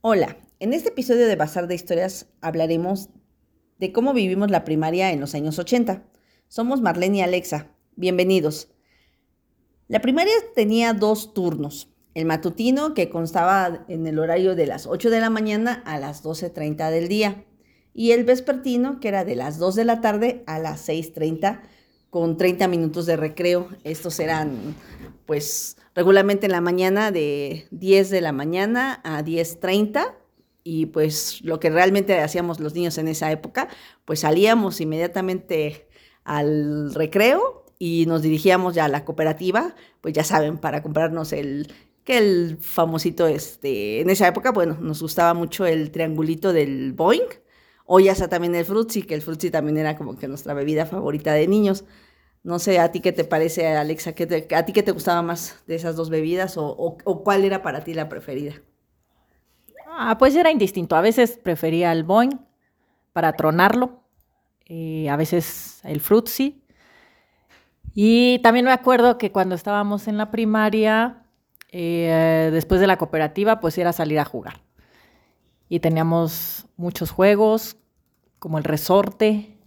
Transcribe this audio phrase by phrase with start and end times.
[0.00, 3.08] Hola, en este episodio de Bazar de Historias hablaremos
[3.80, 6.04] de cómo vivimos la primaria en los años 80.
[6.46, 7.72] Somos Marlene y Alexa.
[7.96, 8.68] Bienvenidos.
[9.88, 11.92] La primaria tenía dos turnos.
[12.14, 16.22] El matutino, que constaba en el horario de las 8 de la mañana a las
[16.22, 17.44] 12.30 del día.
[17.92, 21.60] Y el vespertino, que era de las 2 de la tarde a las 6.30,
[22.08, 23.68] con 30 minutos de recreo.
[23.82, 24.76] Estos eran,
[25.26, 30.14] pues, regularmente en la mañana de 10 de la mañana a 10.30
[30.62, 33.66] y pues lo que realmente hacíamos los niños en esa época,
[34.04, 35.88] pues salíamos inmediatamente
[36.22, 41.72] al recreo y nos dirigíamos ya a la cooperativa, pues ya saben, para comprarnos el
[42.04, 47.28] que el famosito este en esa época, bueno, nos gustaba mucho el triangulito del Boeing
[47.86, 50.86] o ya sea también el Frutzi, que el Frutzi también era como que nuestra bebida
[50.86, 51.84] favorita de niños.
[52.48, 54.14] No sé, ¿a ti qué te parece, Alexa?
[54.56, 57.92] ¿A ti qué te gustaba más de esas dos bebidas o, cuál era para ti
[57.92, 58.54] la preferida?
[59.86, 60.96] Ah, pues era indistinto.
[60.96, 62.40] A veces prefería el Boing
[63.12, 64.00] para tronarlo,
[64.66, 66.62] a veces el Frutzi.
[67.92, 71.24] Y también me acuerdo que cuando estábamos en la primaria,
[71.70, 74.62] eh, después de la cooperativa, pues era salir a jugar.
[75.68, 77.76] Y teníamos muchos juegos,
[78.38, 79.57] como el resorte,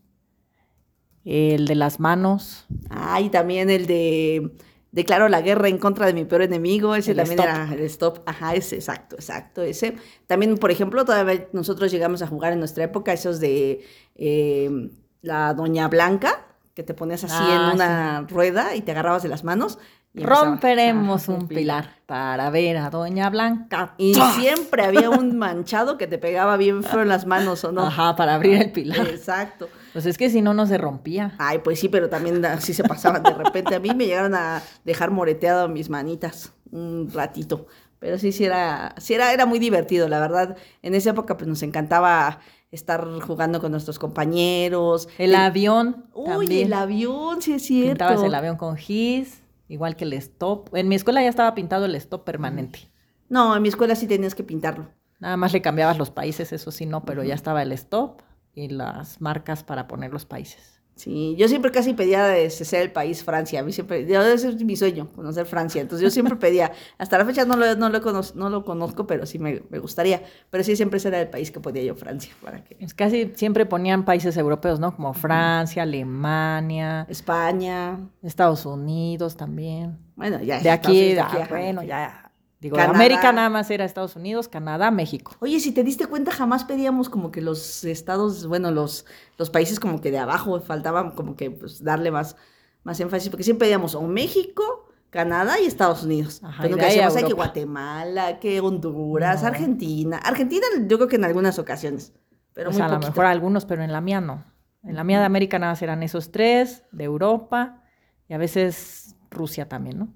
[1.25, 2.65] el de las manos.
[2.89, 4.51] Ah, y también el de
[4.91, 8.55] declaro la guerra en contra de mi peor enemigo, ese también era el stop, ajá,
[8.55, 9.95] ese, exacto, exacto, ese.
[10.27, 15.53] También, por ejemplo, todavía nosotros llegamos a jugar en nuestra época esos de em, la
[15.53, 19.43] Doña Blanca, que te ponías así en ah, una rueda y te agarrabas de las
[19.43, 19.79] manos.
[20.13, 23.93] Romperemos un pilar para ver a Doña Blanca.
[23.97, 27.83] Y siempre había un manchado que te pegaba bien feo en las manos, ¿o no?
[27.83, 29.07] Ajá, para abrir el pilar.
[29.07, 29.69] Exacto.
[29.93, 31.35] Pues es que si no, no se rompía.
[31.37, 33.75] Ay, pues sí, pero también así se pasaban de repente.
[33.75, 37.67] A mí me llegaron a dejar moreteado mis manitas un ratito.
[37.99, 40.57] Pero sí, sí era, sí era, era muy divertido, la verdad.
[40.81, 42.39] En esa época pues nos encantaba
[42.71, 45.07] estar jugando con nuestros compañeros.
[45.17, 46.05] El, avión.
[46.13, 48.05] Uy, el avión, sí es cierto.
[48.05, 50.73] Pintabas el avión con gis, igual que el stop.
[50.75, 52.89] En mi escuela ya estaba pintado el stop permanente.
[53.29, 54.89] No, en mi escuela sí tenías que pintarlo.
[55.19, 58.21] Nada más le cambiabas los países, eso sí no, pero ya estaba el stop
[58.53, 60.81] y las marcas para poner los países.
[60.95, 63.61] Sí, yo siempre casi pedía de ser el país Francia.
[63.61, 65.81] A mí siempre, ese es mi sueño, conocer Francia.
[65.81, 69.07] Entonces yo siempre pedía, hasta la fecha no lo, no lo, conozco, no lo conozco,
[69.07, 70.21] pero sí me, me, gustaría.
[70.51, 72.31] Pero sí, siempre era el país que podía yo, Francia.
[72.43, 72.77] Para que...
[72.79, 74.95] Es casi siempre ponían países europeos, ¿no?
[74.95, 77.07] Como Francia, Alemania.
[77.09, 77.97] España.
[78.21, 79.97] Estados Unidos también.
[80.15, 80.59] Bueno, ya.
[80.59, 82.20] De aquí, de aquí ah, bueno, ya
[82.61, 85.35] Digo, América nada más era Estados Unidos, Canadá, México.
[85.39, 89.07] Oye, si te diste cuenta, jamás pedíamos como que los estados, bueno, los,
[89.39, 92.35] los países como que de abajo, faltaba como que pues, darle más,
[92.83, 96.43] más énfasis, porque siempre pedíamos o México, Canadá y Estados Unidos.
[96.43, 100.17] Ajá, Pero nunca decíamos que Guatemala, que Honduras, Argentina.
[100.17, 102.13] Argentina yo creo que en algunas ocasiones.
[102.53, 104.45] Pero o sea, a lo mejor algunos, pero en la mía no.
[104.83, 107.81] En la mía de América nada más eran esos tres, de Europa
[108.27, 110.13] y a veces Rusia también, ¿no?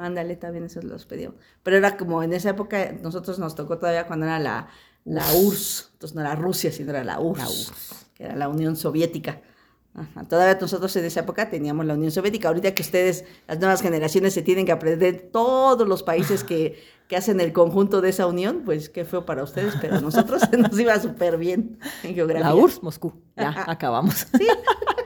[0.00, 1.38] Ándale, también esos los pedíamos.
[1.62, 4.68] Pero era como en esa época, nosotros nos tocó todavía cuando era la,
[5.04, 7.72] la URSS, entonces no era Rusia, sino era la URSS,
[8.14, 9.42] que era la Unión Soviética.
[10.28, 12.48] Todavía nosotros en esa época teníamos la Unión Soviética.
[12.48, 17.16] Ahorita que ustedes, las nuevas generaciones, se tienen que aprender todos los países que, que
[17.16, 20.98] hacen el conjunto de esa unión, pues qué feo para ustedes, pero nosotros nos iba
[20.98, 22.48] súper bien en geografía.
[22.48, 23.12] La URSS, Moscú.
[23.36, 24.26] Ya, acabamos.
[24.38, 24.46] Sí.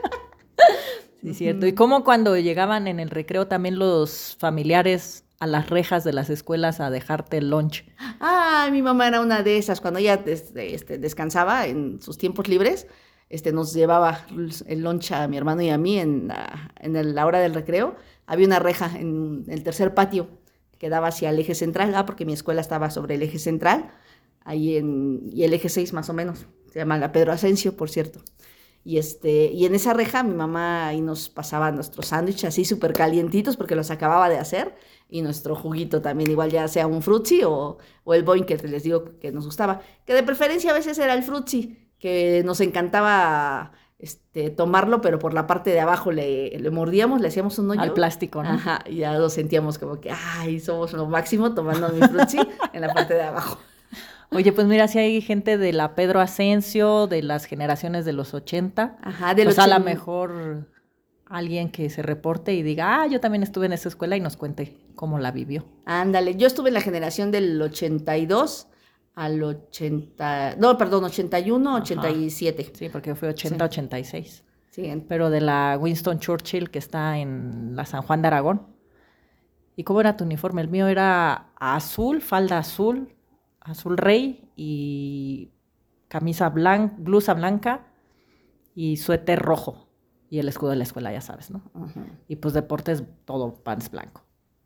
[1.24, 1.66] Sí, cierto.
[1.66, 6.28] Y como cuando llegaban en el recreo también los familiares a las rejas de las
[6.28, 7.86] escuelas a dejarte el lunch.
[8.20, 9.80] Ah, mi mamá era una de esas.
[9.80, 12.86] Cuando ella este, este, descansaba en sus tiempos libres,
[13.30, 14.26] este, nos llevaba
[14.66, 17.96] el lunch a mi hermano y a mí en la, en la hora del recreo.
[18.26, 20.28] Había una reja en el tercer patio
[20.78, 23.90] que daba hacia el eje central, ah, porque mi escuela estaba sobre el eje central,
[24.44, 26.46] ahí en, y el eje 6 más o menos.
[26.70, 28.20] Se llama la Pedro Asensio, por cierto.
[28.84, 32.92] Y, este, y en esa reja mi mamá ahí nos pasaba nuestros sándwiches así súper
[32.92, 34.74] calientitos porque los acababa de hacer.
[35.08, 38.82] Y nuestro juguito también, igual ya sea un frutzi o, o el boing que les
[38.82, 39.80] digo que nos gustaba.
[40.04, 45.32] Que de preferencia a veces era el frutzi, que nos encantaba este, tomarlo, pero por
[45.32, 47.80] la parte de abajo le, le mordíamos, le hacíamos un hoyo.
[47.80, 48.50] Al plástico, ¿no?
[48.50, 52.38] Ajá, y ya lo sentíamos como que, ay, somos lo máximo tomando mi frutzi
[52.74, 53.58] en la parte de abajo.
[54.34, 58.34] Oye, pues mira, si hay gente de la Pedro Asensio, de las generaciones de los
[58.34, 60.68] 80, Ajá, de pues a lo mejor
[61.26, 64.36] alguien que se reporte y diga, ah, yo también estuve en esa escuela y nos
[64.36, 65.64] cuente cómo la vivió.
[65.84, 68.68] Ándale, yo estuve en la generación del 82
[69.14, 72.72] al 80, no, perdón, 81, 87.
[72.74, 74.44] Sí, porque fue 80, 86.
[74.70, 75.04] Sí.
[75.08, 78.66] Pero de la Winston Churchill que está en la San Juan de Aragón.
[79.76, 80.62] ¿Y cómo era tu uniforme?
[80.62, 83.14] El mío era azul, falda azul,
[83.64, 85.50] azul rey y
[86.08, 87.86] camisa blanca, blusa blanca
[88.74, 89.88] y suéter rojo.
[90.30, 91.62] Y el escudo de la escuela, ya sabes, ¿no?
[92.28, 94.22] Y pues deportes, todo pants blanco.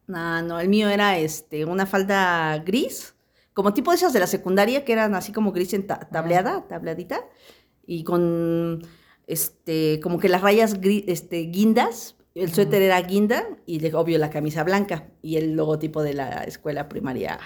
[0.07, 3.15] No, no, el mío era este, una falda gris,
[3.53, 7.21] como tipo de esas de la secundaria, que eran así como gris en tableada, tableadita,
[7.87, 8.83] y con
[9.27, 14.65] este, como que las rayas este, guindas, el suéter era guinda y obvio la camisa
[14.65, 17.39] blanca y el logotipo de la escuela primaria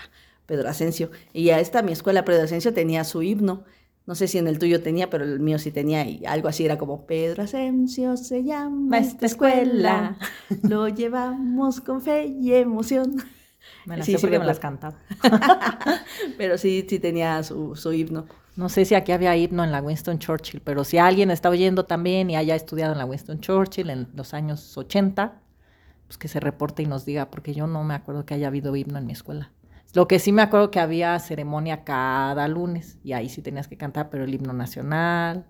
[0.46, 1.10] Pedro Asensio.
[1.32, 3.64] Y a esta mi escuela Pedro Asensio tenía su himno.
[4.04, 6.64] No sé si en el tuyo tenía, pero el mío sí tenía y algo así
[6.64, 10.16] era como Pedro Asensio se llama esta escuela,
[10.62, 13.16] lo llevamos con fe y emoción.
[13.86, 14.98] Me las sí, sí, me las cantaba.
[16.36, 18.26] pero sí, sí tenía su, su himno.
[18.56, 21.84] No sé si aquí había himno en la Winston Churchill, pero si alguien está oyendo
[21.84, 25.40] también y haya estudiado en la Winston Churchill en los años 80,
[26.06, 28.74] pues que se reporte y nos diga, porque yo no me acuerdo que haya habido
[28.76, 29.52] himno en mi escuela.
[29.94, 33.76] Lo que sí me acuerdo que había ceremonia cada lunes y ahí sí tenías que
[33.76, 35.46] cantar, pero el himno nacional.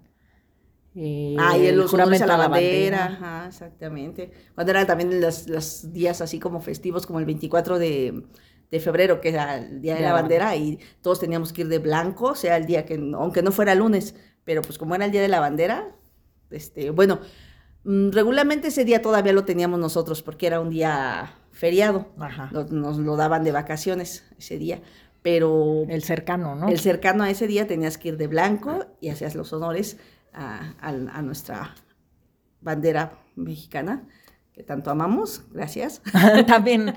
[0.94, 3.04] Eh, ah, y el, juramento a la, bandera.
[3.06, 4.30] Ajá, exactamente.
[4.54, 8.24] Cuando eran también los, los días así como festivos, como el 24 de
[8.72, 11.78] de febrero, que era el Día de, la, bandera, y todos teníamos que ir de
[11.78, 15.12] blanco, o sea, el día que, aunque no fuera lunes, pero pues como era el
[15.12, 15.94] Día de la Bandera,
[16.50, 17.20] este, bueno,
[17.84, 22.08] mm, regularmente ese día todavía lo teníamos nosotros, porque era un día feriado,
[22.70, 24.80] Nos, lo daban de vacaciones ese día,
[25.22, 25.84] pero...
[25.88, 26.68] El cercano, ¿no?
[26.68, 29.98] El cercano a ese día tenías que ir de blanco y hacías los honores
[30.32, 31.74] a, a nuestra
[32.60, 34.04] bandera mexicana
[34.52, 36.02] que tanto amamos, gracias.
[36.46, 36.94] también,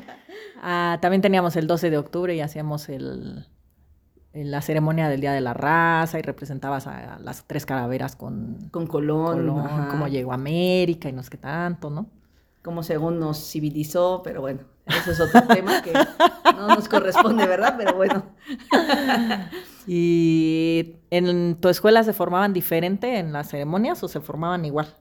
[0.61, 3.47] ah, también teníamos el 12 de octubre y hacíamos el,
[4.33, 8.87] la ceremonia del Día de la Raza y representabas a las tres calaveras con, con
[8.87, 12.09] Colón, Colón cómo llegó a América y no sé qué tanto, ¿no?
[12.65, 17.75] Como según nos civilizó, pero bueno, ese es otro tema que no nos corresponde, ¿verdad?
[17.77, 18.25] Pero bueno.
[19.87, 24.95] ¿Y en tu escuela se formaban diferente en las ceremonias o se formaban igual?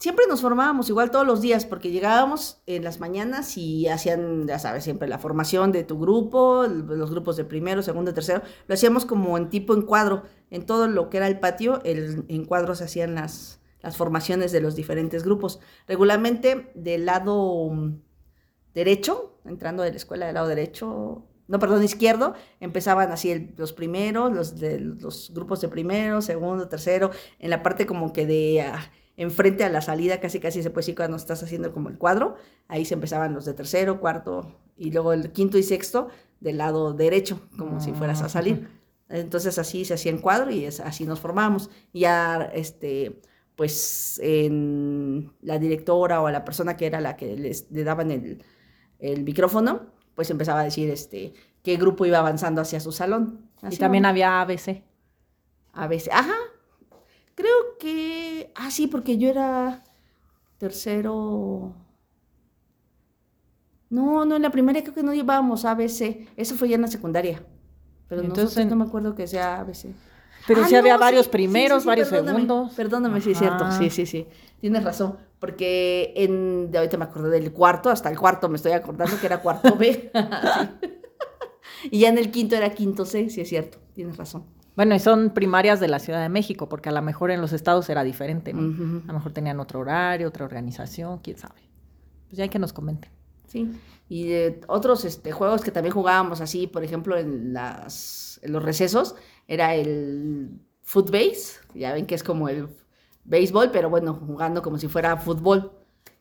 [0.00, 4.58] siempre nos formábamos igual todos los días, porque llegábamos en las mañanas y hacían, ya
[4.58, 9.04] sabes, siempre la formación de tu grupo, los grupos de primero, segundo, tercero, lo hacíamos
[9.04, 13.14] como en tipo encuadro, en todo lo que era el patio, el encuadro se hacían
[13.14, 15.60] las, las formaciones de los diferentes grupos.
[15.86, 18.00] Regularmente del lado mm,
[18.74, 24.32] derecho, entrando de la escuela del lado derecho, no, perdón, izquierdo, empezaban así los primeros,
[24.32, 28.62] los, de, los grupos de primero, segundo, tercero, en la parte como que de...
[28.62, 28.90] Ah,
[29.20, 32.36] enfrente a la salida, casi casi se puede decir cuando estás haciendo como el cuadro,
[32.68, 36.08] ahí se empezaban los de tercero, cuarto y luego el quinto y sexto
[36.40, 38.68] del lado derecho, como si fueras a ah, salir.
[39.10, 41.68] Entonces así se hacía en cuadro y es, así nos formábamos.
[41.92, 43.20] Ya, este,
[43.60, 48.42] pues en la directora o la persona que era la que les le daban el,
[48.98, 53.50] el micrófono, pues empezaba a decir este, qué grupo iba avanzando hacia su salón.
[53.70, 54.82] y también había ABC.
[55.74, 56.32] ABC, ajá,
[57.34, 58.50] Creo que.
[58.54, 59.84] Ah, sí, porque yo era
[60.56, 61.74] tercero.
[63.90, 66.28] No, no, en la primaria creo que no llevábamos ABC.
[66.34, 67.44] Eso fue ya en la secundaria.
[68.08, 69.88] Pero Entonces, no me acuerdo que sea ABC.
[70.46, 72.72] Pero ah, sí había varios primeros, varios segundos.
[72.74, 73.70] Perdóname, sí es cierto.
[73.72, 74.26] Sí, sí, sí.
[74.60, 75.16] Tienes razón.
[75.38, 79.26] Porque en, de ahorita me acordé del cuarto, hasta el cuarto me estoy acordando que
[79.26, 80.10] era cuarto B.
[81.90, 83.78] y ya en el quinto era quinto C, sí es cierto.
[83.94, 84.44] Tienes razón.
[84.76, 87.52] Bueno, y son primarias de la Ciudad de México, porque a lo mejor en los
[87.52, 89.02] estados era diferente, ¿no?
[89.04, 91.60] A lo mejor tenían otro horario, otra organización, quién sabe.
[92.28, 93.10] Pues ya hay que nos comenten.
[93.46, 93.68] Sí,
[94.10, 98.62] y de otros este, juegos que también jugábamos así, por ejemplo, en, las, en los
[98.62, 99.14] recesos,
[99.50, 102.68] era el footbase, ya ven que es como el
[103.24, 105.72] béisbol, pero bueno, jugando como si fuera fútbol.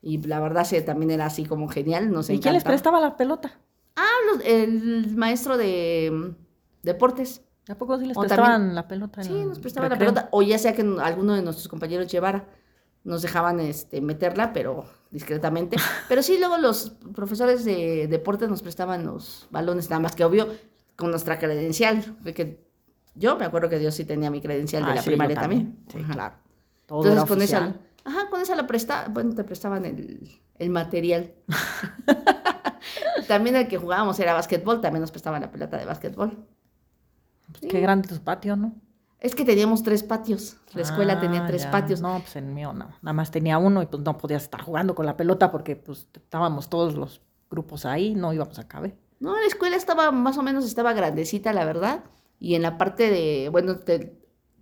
[0.02, 2.34] Y la verdad sí, también era así como genial, no sé.
[2.34, 3.60] ¿Y quién les prestaba la pelota?
[3.96, 4.08] Ah,
[4.44, 6.30] el maestro de mm,
[6.82, 7.44] deportes.
[7.70, 9.22] ¿A poco sí les prestaban la pelota?
[9.22, 10.30] Sí, nos prestaban la pelota.
[10.32, 12.48] O ya sea que alguno de nuestros compañeros llevara,
[13.04, 15.78] nos dejaban este, meterla, pero discretamente.
[16.10, 20.48] pero sí, luego los profesores de deporte nos prestaban los balones, nada más que obvio,
[20.96, 22.18] con nuestra credencial.
[22.34, 22.69] Que
[23.16, 25.80] yo me acuerdo que yo sí tenía mi credencial de ah, la primaria también.
[25.92, 26.36] Sí, claro.
[26.86, 31.34] Todo Entonces con esa, ajá, con esa la presta, bueno, te prestaban el, el material.
[33.28, 36.48] también el que jugábamos era básquetbol, también nos prestaban la pelota de básquetbol.
[37.68, 38.74] Qué grande tu patio, ¿no?
[39.20, 40.58] Es que teníamos tres patios.
[40.74, 42.00] La escuela tenía ah, tres patios.
[42.00, 42.88] No, pues en mío no.
[43.01, 46.08] Nada más tenía uno y pues no podías estar jugando con la pelota porque pues
[46.13, 48.98] estábamos todos los grupos ahí, no íbamos a caber.
[49.20, 52.04] No, la escuela estaba más o menos, estaba grandecita, la verdad.
[52.39, 53.79] Y en la parte de, bueno,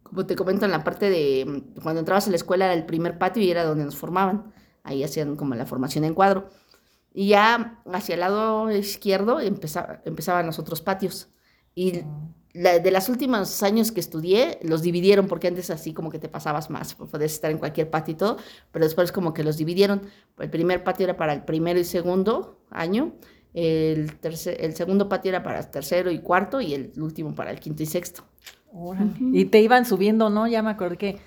[0.04, 3.18] como te comento, en la parte de, cuando entrabas a la escuela era el primer
[3.18, 4.54] patio y era donde nos formaban.
[4.84, 6.50] Ahí hacían como la formación en cuadro.
[7.14, 11.30] Y ya hacia el lado izquierdo empezaban los otros patios.
[11.76, 12.04] Y
[12.54, 16.30] la- de los últimos años que estudié, los dividieron porque antes así como que te
[16.30, 18.38] pasabas más, podías estar en cualquier patio y todo,
[18.72, 20.02] pero después como que los dividieron.
[20.40, 23.14] El primer patio era para el primero y segundo año,
[23.58, 27.50] el, tercer, el segundo patio era para el tercero y cuarto y el último para
[27.50, 28.24] el quinto y sexto.
[28.72, 29.14] Órale.
[29.34, 30.46] Y te iban subiendo, ¿no?
[30.48, 31.18] Ya me acordé que,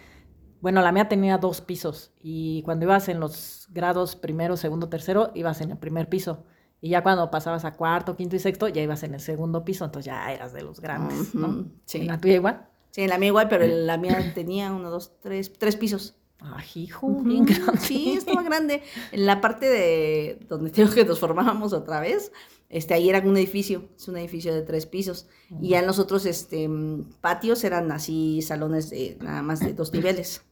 [0.60, 5.32] bueno, la mía tenía dos pisos y cuando ibas en los grados primero, segundo, tercero,
[5.34, 6.44] ibas en el primer piso.
[6.80, 9.84] Y ya cuando pasabas a cuarto, quinto y sexto, ya ibas en el segundo piso,
[9.84, 11.66] entonces ya eras de los grandes, ¿no?
[11.84, 11.98] Sí.
[11.98, 12.68] ¿En la tuya igual?
[12.92, 16.14] Sí, en la mía igual, pero en la mía tenía uno, dos, tres, tres pisos.
[16.40, 17.78] Ay, hijo, bien grande.
[17.80, 18.82] Sí, estaba grande.
[19.12, 22.32] En la parte de donde tengo que nos formábamos otra vez,
[22.68, 25.28] este, ahí era un edificio, es un edificio de tres pisos.
[25.60, 29.92] Y ya los otros este, mm, patios eran así, salones de nada más de dos
[29.92, 30.42] niveles.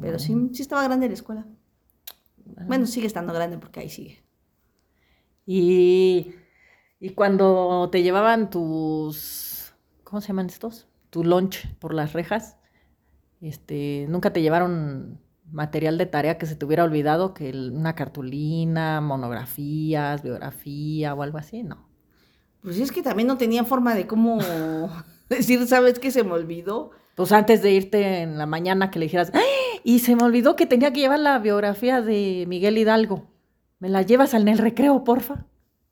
[0.00, 1.46] Pero sí, sí estaba grande la escuela.
[2.66, 4.22] Bueno, sigue estando grande porque ahí sigue.
[5.46, 6.34] Y,
[7.00, 10.88] y cuando te llevaban tus, ¿cómo se llaman estos?
[11.10, 12.56] Tu lunch por las rejas,
[13.46, 15.20] este, nunca te llevaron
[15.50, 21.22] material de tarea que se te hubiera olvidado, que el- una cartulina, monografías, biografía o
[21.22, 21.86] algo así, no.
[22.62, 24.38] Pues es que también no tenía forma de cómo
[25.28, 26.90] decir, ¿sabes qué se me olvidó?
[27.14, 29.80] Pues antes de irte en la mañana que le dijeras, ¡Ay!
[29.84, 33.26] y se me olvidó que tenía que llevar la biografía de Miguel Hidalgo.
[33.78, 35.44] ¿Me la llevas en el recreo, porfa?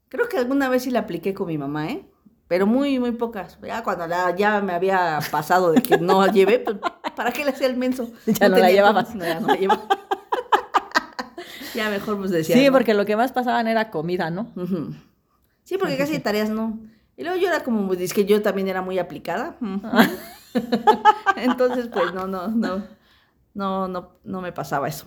[0.09, 2.07] Creo que alguna vez sí la apliqué con mi mamá, ¿eh?
[2.53, 3.57] Pero muy, muy pocas.
[3.63, 6.77] Ya cuando la, ya me había pasado de que no llevé, pues,
[7.17, 8.13] ¿para qué le hacía el menso?
[8.27, 9.15] Ya no la llevabas.
[9.15, 9.89] No, ya no la llevaba.
[11.75, 12.55] ya mejor pues decía.
[12.55, 12.73] sí, ¿no?
[12.73, 14.53] porque lo que más pasaban era comida, ¿no?
[15.65, 16.79] Sí, porque casi tareas no.
[17.17, 19.57] Y luego yo era como, es que yo también era muy aplicada.
[21.37, 22.83] Entonces, pues no, no, no,
[23.55, 25.07] no, no, no me pasaba eso.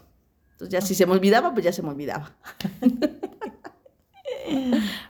[0.53, 2.31] Entonces ya si se me olvidaba, pues ya se me olvidaba.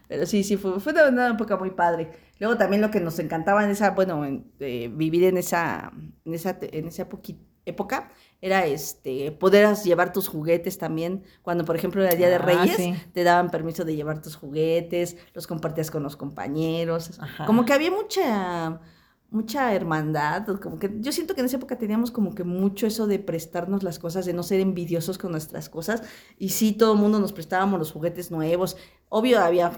[0.10, 2.25] Pero sí, sí, fue, fue una época muy padre.
[2.40, 5.92] Luego también lo que nos encantaba en esa, bueno, en- eh, vivir en esa,
[6.26, 7.08] en esa, en esa
[7.66, 8.12] época
[8.42, 11.24] era este poder llevar tus juguetes también.
[11.42, 12.94] Cuando, por ejemplo, era el Día de Ah, Reyes, sí.
[13.14, 17.18] te daban permiso de llevar tus juguetes, los compartías con los compañeros.
[17.20, 17.46] Ajá.
[17.46, 18.82] Como que había mucha,
[19.32, 20.46] mucha hermandad.
[20.60, 23.82] Como que yo siento que en esa época teníamos como que mucho eso de prestarnos
[23.82, 26.04] las cosas, de no ser envidiosos con nuestras cosas.
[26.38, 28.78] Y sí, todo el mundo nos prestábamos los juguetes nuevos.
[29.10, 29.72] Obvio, había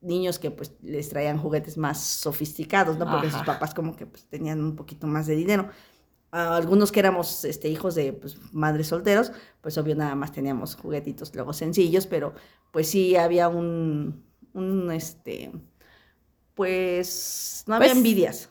[0.00, 3.08] niños que pues les traían juguetes más sofisticados, ¿no?
[3.08, 5.68] Porque sus papás como que pues tenían un poquito más de dinero.
[6.32, 10.76] A algunos que éramos este, hijos de pues, madres solteros, pues obvio nada más teníamos
[10.76, 12.34] juguetitos luego sencillos, pero
[12.72, 15.52] pues sí había un, un este,
[16.54, 18.50] pues no había Pues, envidias.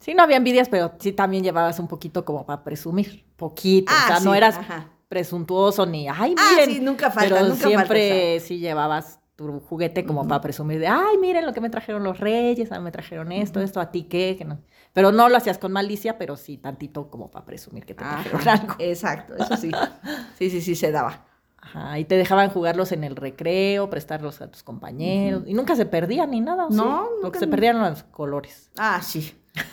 [0.00, 3.24] Sí, no había envidias, pero sí también llevabas un poquito como para presumir.
[3.36, 3.96] Poquito.
[3.96, 4.90] Ah, o sea, no eras ajá.
[5.08, 6.66] presuntuoso ni, ay, Ah, miren.
[6.66, 11.18] sí, nunca falta, pero nunca siempre sí llevabas tu juguete como para presumir de, ay,
[11.18, 14.36] miren lo que me trajeron los reyes, ah, me trajeron esto, esto, a ti qué,
[14.38, 14.60] que no.
[14.92, 18.48] Pero no lo hacías con malicia, pero sí tantito como para presumir que te trajeron
[18.48, 18.74] algo.
[18.78, 19.70] Exacto, eso sí.
[20.38, 21.24] Sí, sí, sí se daba.
[21.58, 25.44] Ajá, y te dejaban jugarlos en el recreo, prestarlos a tus compañeros.
[25.46, 26.66] Y nunca se perdían ni nada.
[26.66, 26.76] ¿o sí?
[26.76, 28.70] No, Lo que se perdían eran los colores.
[28.76, 29.32] Ah, sí.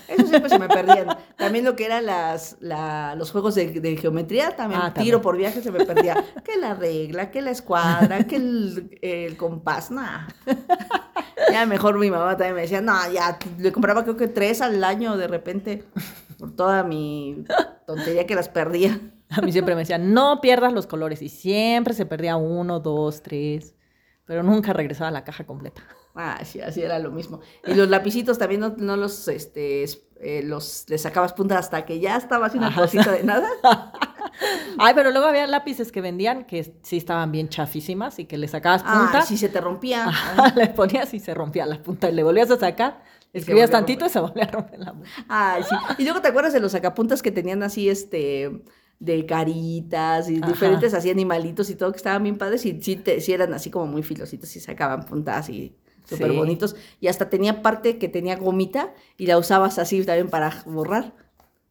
[0.10, 1.08] Eso siempre se me perdían.
[1.38, 5.06] También lo que eran las, la- los juegos de, de geometría, también Ah, también.
[5.06, 6.22] tiro por viaje se me perdía.
[6.44, 10.28] Que la regla, que la escuadra, que el, el compás, nada.
[11.52, 14.84] Ya mejor mi mamá también me decía, no, ya, le compraba creo que tres al
[14.84, 15.86] año de repente,
[16.38, 17.46] por toda mi
[17.88, 19.00] tontería que las perdía.
[19.30, 21.22] A mí siempre me decían, no pierdas los colores.
[21.22, 23.76] Y siempre se perdía uno, dos, tres.
[24.26, 25.82] Pero nunca regresaba a la caja completa.
[26.16, 27.40] Ah, sí, así era lo mismo.
[27.66, 31.86] Y los lapicitos también no, no los, este, es- eh, los, les sacabas punta hasta
[31.86, 32.82] que ya estaba así una Ajá.
[32.82, 33.48] cosita de nada.
[34.78, 38.48] Ay, pero luego había lápices que vendían que sí estaban bien chafísimas y que le
[38.48, 40.06] sacabas punta, Ah, sí se te rompía.
[40.08, 43.02] ajá, le ponías y se rompía la punta y le volvías a sacar,
[43.34, 45.10] escribías tantito y se volvía a romper la punta.
[45.28, 45.76] Ay, sí.
[45.98, 48.62] Y luego te acuerdas de los sacapuntas que tenían así, este,
[49.00, 50.48] de caritas y Ajá.
[50.48, 53.70] diferentes así animalitos y todo, que estaban bien padres y sí, te, sí eran así
[53.70, 55.76] como muy filositos y sacaban puntas y
[56.10, 56.38] súper Sí.
[56.38, 56.76] bonitos.
[57.00, 61.14] Y hasta tenía parte que tenía gomita y la usabas así también para borrar.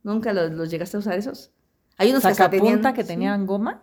[0.02, 1.50] ¿Nunca los, los llegaste a usar esos?
[1.96, 2.94] Hay unos que Sacapunta tenían...
[2.94, 3.08] que sí.
[3.08, 3.82] tenían goma.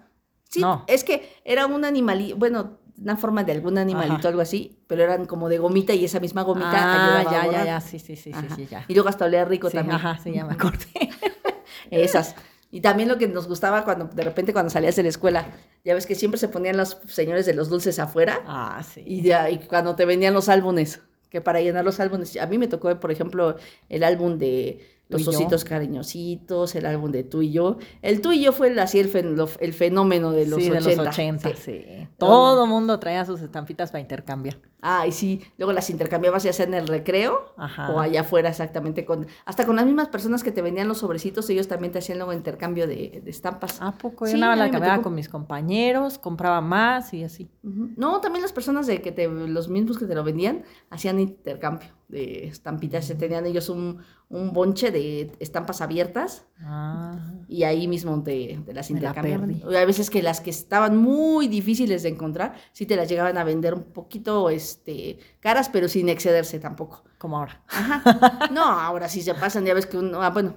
[0.49, 0.83] Sí, No.
[0.87, 4.27] es que era un animalito, bueno, una forma de algún animalito, Ajá.
[4.29, 7.45] algo así, pero eran como de gomita y esa misma gomita Ah, ayudaba ya, ya,
[7.47, 7.65] borrar.
[7.65, 8.85] ya, sí, sí, sí, sí, sí, ya.
[8.87, 9.97] Y luego hasta olía rico Sí, también.
[9.97, 10.87] ajá, sí, ya me acordé.
[11.91, 12.35] Esas.
[12.71, 15.45] Y también lo que nos gustaba cuando de repente cuando salías de la escuela,
[15.83, 19.01] ya ves que siempre se ponían los señores de los dulces afuera Ah, sí.
[19.05, 22.57] y, ya, y cuando te venían los álbumes, que para llenar los álbumes, a mí
[22.57, 23.55] me tocó, por ejemplo,
[23.89, 25.31] el álbum de los yo.
[25.31, 27.77] ositos cariñositos, el álbum de tú y yo.
[28.01, 30.69] El tú y yo fue el, así el, fen- lo- el fenómeno de los sí,
[30.71, 30.89] 80.
[30.89, 31.55] de los 80, sí.
[31.57, 32.07] sí.
[32.17, 34.57] Todo mundo traía sus estampitas para intercambiar.
[34.81, 37.89] Ah, y sí, luego las intercambiabas ya sea en el recreo Ajá.
[37.91, 41.49] o allá afuera exactamente con hasta con las mismas personas que te vendían los sobrecitos,
[41.49, 43.81] ellos también te hacían luego intercambio de, de estampas.
[43.81, 44.27] ¿A poco?
[44.27, 47.49] Yo nada la cambiaba con mis compañeros, compraba más y así.
[47.63, 51.89] No, también las personas de que te, los mismos que te lo vendían hacían intercambio
[52.07, 53.97] de estampitas, se tenían ellos un,
[54.29, 59.49] un bonche de estampas abiertas Ah, y ahí mismo te, te las la intercambiaban.
[59.59, 59.75] perdí.
[59.75, 63.43] Hay veces que las que estaban muy difíciles de encontrar, sí te las llegaban a
[63.43, 67.03] vender un poquito este, caras, pero sin excederse tampoco.
[67.17, 67.63] como ahora.
[67.67, 68.49] Ajá.
[68.51, 70.55] No, ahora sí se pasan, ya ves que uno, ah, bueno,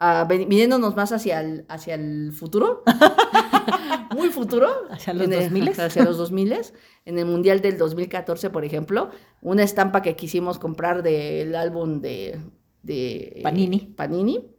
[0.00, 2.82] ah, viniéndonos más hacia el, hacia el futuro,
[4.18, 4.68] muy futuro.
[4.90, 5.78] ¿Hacia los en el- 2000s?
[5.78, 6.72] Hacia los 2000
[7.04, 9.10] en el Mundial del 2014, por ejemplo,
[9.40, 12.40] una estampa que quisimos comprar del álbum de,
[12.82, 13.80] de Panini.
[13.96, 14.50] Panini,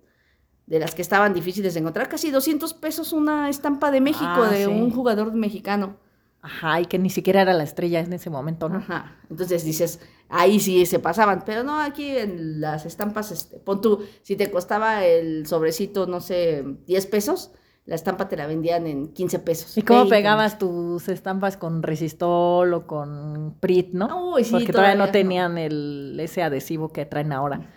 [0.65, 4.49] de las que estaban difíciles de encontrar, casi 200 pesos una estampa de México, Ah,
[4.49, 4.71] de sí.
[4.71, 5.97] un jugador mexicano.
[6.41, 8.77] Ajá, y que ni siquiera era la estrella en ese momento, ¿no?
[8.77, 9.17] Ajá.
[9.29, 9.99] Entonces dices,
[10.29, 14.49] ahí sí se pasaban, pero no, aquí en las estampas, este, pon tú, si te
[14.49, 17.51] costaba el sobrecito, no sé, 10 pesos,
[17.89, 19.75] la estampa te la vendían en 15 pesos.
[19.75, 20.15] ¿Y cómo 20.
[20.15, 24.33] pegabas tus estampas con resistol o con Prit, no?
[24.33, 25.11] Uy, sí, Porque todavía, no todavía no.
[25.11, 27.67] tenían el, ese adhesivo que traen ahora.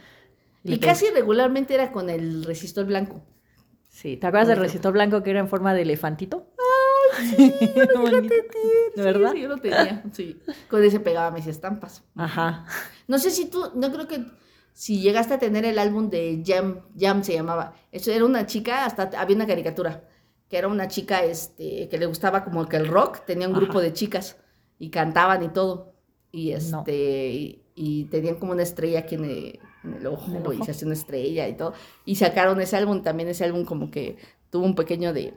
[0.64, 3.22] Y casi regularmente era con el resistor blanco.
[3.88, 6.46] Sí, ¿te acuerdas del resistor blanco que era en forma de elefantito?
[7.18, 7.54] ¡Ay, sí!
[7.96, 8.34] Bonito.
[8.94, 9.32] ¿De verdad?
[9.32, 10.38] Sí, yo lo tenía, sí.
[10.68, 12.02] Con ese pegaba mis estampas.
[12.16, 12.66] Ajá.
[13.08, 14.26] No sé si tú, no creo que
[14.72, 17.74] si llegaste a tener el álbum de Jam, Jam se llamaba.
[17.92, 20.04] Eso era una chica, hasta había una caricatura,
[20.48, 23.78] que era una chica este, que le gustaba como que el rock, tenía un grupo
[23.78, 23.80] Ajá.
[23.80, 24.38] de chicas
[24.78, 25.94] y cantaban y todo.
[26.32, 26.88] Y No.
[26.88, 30.52] este, y, y tenían como una estrella aquí en el, en el ojo, En el
[30.52, 31.74] y se hacía una estrella y todo.
[32.04, 34.16] Y sacaron ese álbum, también ese álbum como que
[34.50, 35.34] tuvo un pequeño de,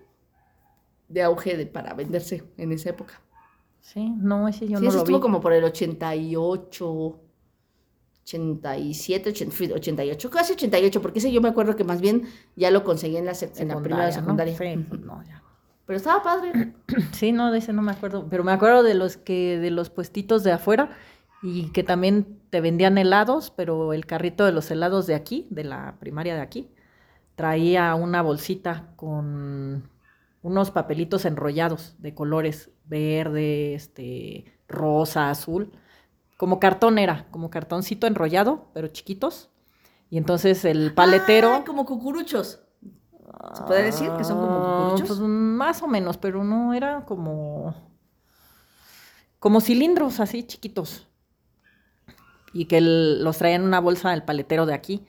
[1.08, 3.22] de auge de, para venderse en esa época.
[3.80, 5.16] Sí, no, ese yo sí, no ese lo vi.
[5.16, 7.20] estuvo como por el 88,
[8.26, 12.24] 87, 80, 88, casi 88, porque ese yo me acuerdo que más bien
[12.56, 14.22] ya lo conseguí en la, en la primera Secundaria, ¿no?
[14.22, 14.58] secundaria.
[14.58, 15.08] Sí, pues Ujú.
[15.08, 15.44] no, ya.
[15.86, 16.74] Pero estaba padre.
[17.12, 19.90] Sí, no, de ese no me acuerdo, pero me acuerdo de los que de los
[19.90, 20.98] puestitos de afuera
[21.42, 25.64] y que también te vendían helados, pero el carrito de los helados de aquí, de
[25.64, 26.72] la primaria de aquí,
[27.36, 29.90] traía una bolsita con
[30.42, 35.72] unos papelitos enrollados de colores verde, este, rosa, azul,
[36.38, 39.50] como cartón era, como cartoncito enrollado, pero chiquitos.
[40.10, 42.60] Y entonces el paletero Ah, como cucuruchos.
[43.54, 45.18] ¿Se puede decir que son como Ah, cucuruchos?
[45.18, 47.74] Pues más o menos, pero no era como.
[49.40, 51.08] como cilindros así chiquitos.
[52.54, 55.06] Y que el- los traían en una bolsa del paletero de aquí.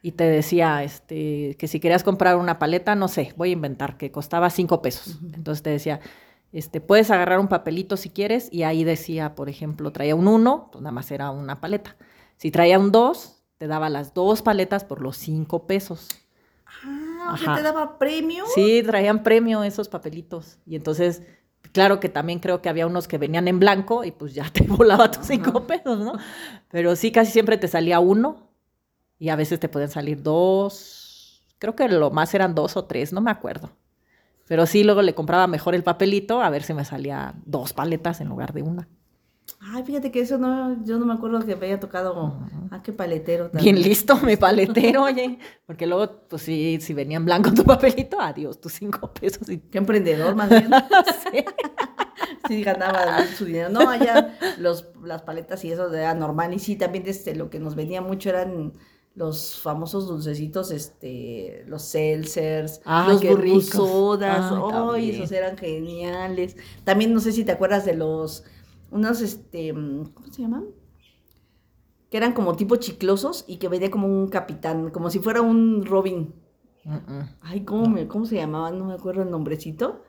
[0.00, 3.96] Y te decía este, que si querías comprar una paleta, no sé, voy a inventar,
[3.96, 5.18] que costaba cinco pesos.
[5.34, 6.00] Entonces te decía,
[6.52, 10.68] este, puedes agarrar un papelito si quieres, y ahí decía, por ejemplo, traía un uno,
[10.72, 11.96] pues nada más era una paleta.
[12.36, 16.08] Si traía un dos, te daba las dos paletas por los cinco pesos.
[16.84, 17.56] Ah, Ajá.
[17.56, 18.44] te daba premio.
[18.54, 20.58] Sí, traían premio esos papelitos.
[20.64, 21.22] Y entonces,
[21.72, 24.64] claro que también creo que había unos que venían en blanco y pues ya te
[24.64, 26.12] volaba tus cinco pesos, ¿no?
[26.70, 28.48] Pero sí, casi siempre te salía uno
[29.18, 31.42] y a veces te podían salir dos.
[31.58, 33.70] Creo que lo más eran dos o tres, no me acuerdo.
[34.48, 38.20] Pero sí, luego le compraba mejor el papelito a ver si me salía dos paletas
[38.20, 38.88] en lugar de una.
[39.60, 42.38] Ay, fíjate que eso no, yo no me acuerdo que me haya tocado.
[42.70, 43.50] Ah, qué paletero.
[43.50, 45.38] tan- Bien listo, mi paletero, oye.
[45.66, 49.48] Porque luego, pues sí, si venía en blanco tu papelito, adiós, tus cinco pesos.
[49.48, 49.58] Y...
[49.58, 50.68] Qué emprendedor, más bien.
[51.32, 51.44] Sí.
[52.48, 53.68] sí ganaba su dinero.
[53.68, 56.54] No, allá los, las paletas y eso era normal.
[56.54, 58.72] Y sí, también este, lo que nos vendía mucho eran
[59.18, 64.52] los famosos dulcecitos, este, los seltzers, Ay, los burbusodas.
[64.52, 66.56] Ay, Ay, esos eran geniales.
[66.84, 68.44] También no sé si te acuerdas de los,
[68.90, 70.66] unos, este, ¿cómo se llaman?
[72.10, 75.84] Que eran como tipo chiclosos y que venía como un capitán, como si fuera un
[75.84, 76.34] Robin.
[77.42, 78.78] Ay, ¿cómo, me, ¿cómo se llamaban?
[78.78, 80.02] No me acuerdo el nombrecito.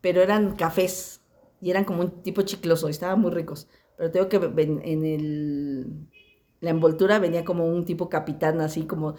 [0.00, 1.22] Pero eran cafés.
[1.60, 2.86] Y eran como un tipo chicloso.
[2.88, 3.68] Y estaban muy ricos.
[3.96, 6.08] Pero tengo que ven- en el...
[6.64, 9.14] La envoltura venía como un tipo capitán, así como...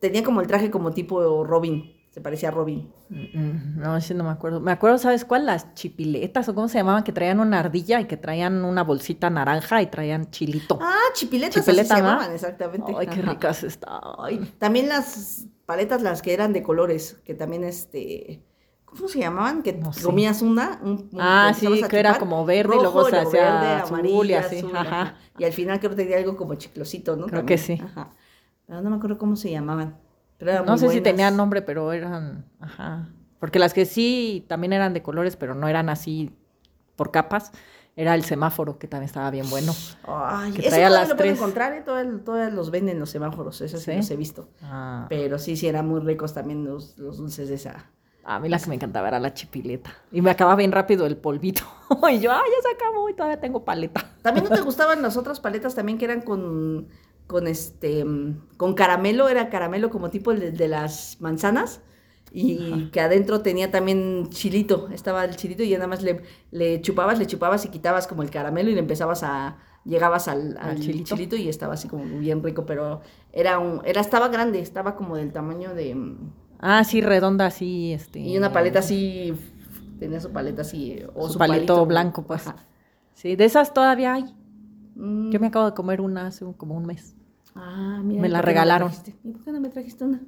[0.00, 1.96] Tenía como el traje como tipo Robin.
[2.10, 2.92] Se parecía a Robin.
[3.08, 4.60] Mm, mm, No, ese no me acuerdo.
[4.60, 5.46] Me acuerdo, ¿sabes cuál?
[5.46, 9.30] Las chipiletas, o cómo se llamaban, que traían una ardilla y que traían una bolsita
[9.30, 10.78] naranja y traían chilito.
[10.82, 12.94] Ah, chipiletas Chipileta, así se llamaban, exactamente.
[12.98, 13.30] Ay, qué Ajá.
[13.30, 13.78] ricas.
[14.18, 18.42] Ay, también las paletas, las que eran de colores, que también este...
[18.90, 19.62] ¿Cómo se llamaban?
[19.62, 20.02] Que No sé.
[20.04, 20.78] comías una.
[20.82, 23.94] un- un- Ah, sí, que era como verde y luego rojo, se hacía verde, azul
[23.98, 25.14] amarillo, y así, azul, ajá.
[25.38, 27.26] Y al final creo que tenía algo como chiclosito, ¿no?
[27.26, 27.80] Creo que sí.
[27.82, 28.10] Ajá.
[28.66, 29.96] Pero no me acuerdo cómo se llamaban.
[30.38, 33.08] Pero eran No muy sé si tenían nombre, pero eran, ajá.
[33.38, 36.30] Porque las que sí también eran de colores, pero no eran así
[36.96, 37.52] por capas,
[37.96, 39.72] era el semáforo, que también estaba bien bueno.
[40.04, 41.38] Ay, que traía las lo puedo tres.
[41.38, 41.82] encontrar, ¿eh?
[41.82, 43.96] Todavía, todavía los venden los semáforos, esos sí ¿Sí?
[43.98, 44.48] los he visto.
[44.62, 47.90] Ah, Pero sí, sí, eran muy ricos también los, los dulces de esa.
[48.24, 49.92] A mí la que me encantaba era la chipileta.
[50.12, 51.62] Y me acababa bien rápido el polvito.
[52.12, 54.14] y yo, ah, ya se acabó y todavía tengo paleta.
[54.22, 56.88] ¿También no te gustaban las otras paletas también que eran con,
[57.26, 59.28] con este, mm, con caramelo?
[59.28, 61.80] Era caramelo como tipo el de, de las manzanas.
[62.32, 64.88] Y que adentro tenía también chilito.
[64.92, 68.30] Estaba el chilito y nada más le, le chupabas, le chupabas y quitabas como el
[68.30, 69.58] caramelo y le empezabas a...
[69.84, 71.16] Llegabas al, al Al chilito.
[71.16, 71.36] chilito.
[71.36, 73.00] y estaba así como bien rico, pero
[73.32, 75.96] era un, era, estaba grande, estaba como del tamaño de...
[76.60, 78.20] Ah, sí, redonda así, este.
[78.20, 79.32] Y una paleta así,
[79.98, 82.46] tenía su paleta así, o Su su, palito blanco, pues.
[82.46, 82.56] Ajá.
[83.14, 84.34] Sí, de esas todavía hay.
[84.94, 85.30] Mm.
[85.30, 87.16] Yo me acabo de comer una hace como un mes.
[87.54, 88.22] Ah, mira.
[88.22, 88.92] Me ¿y la no regalaron.
[89.24, 90.20] ¿Y por qué no me trajiste una?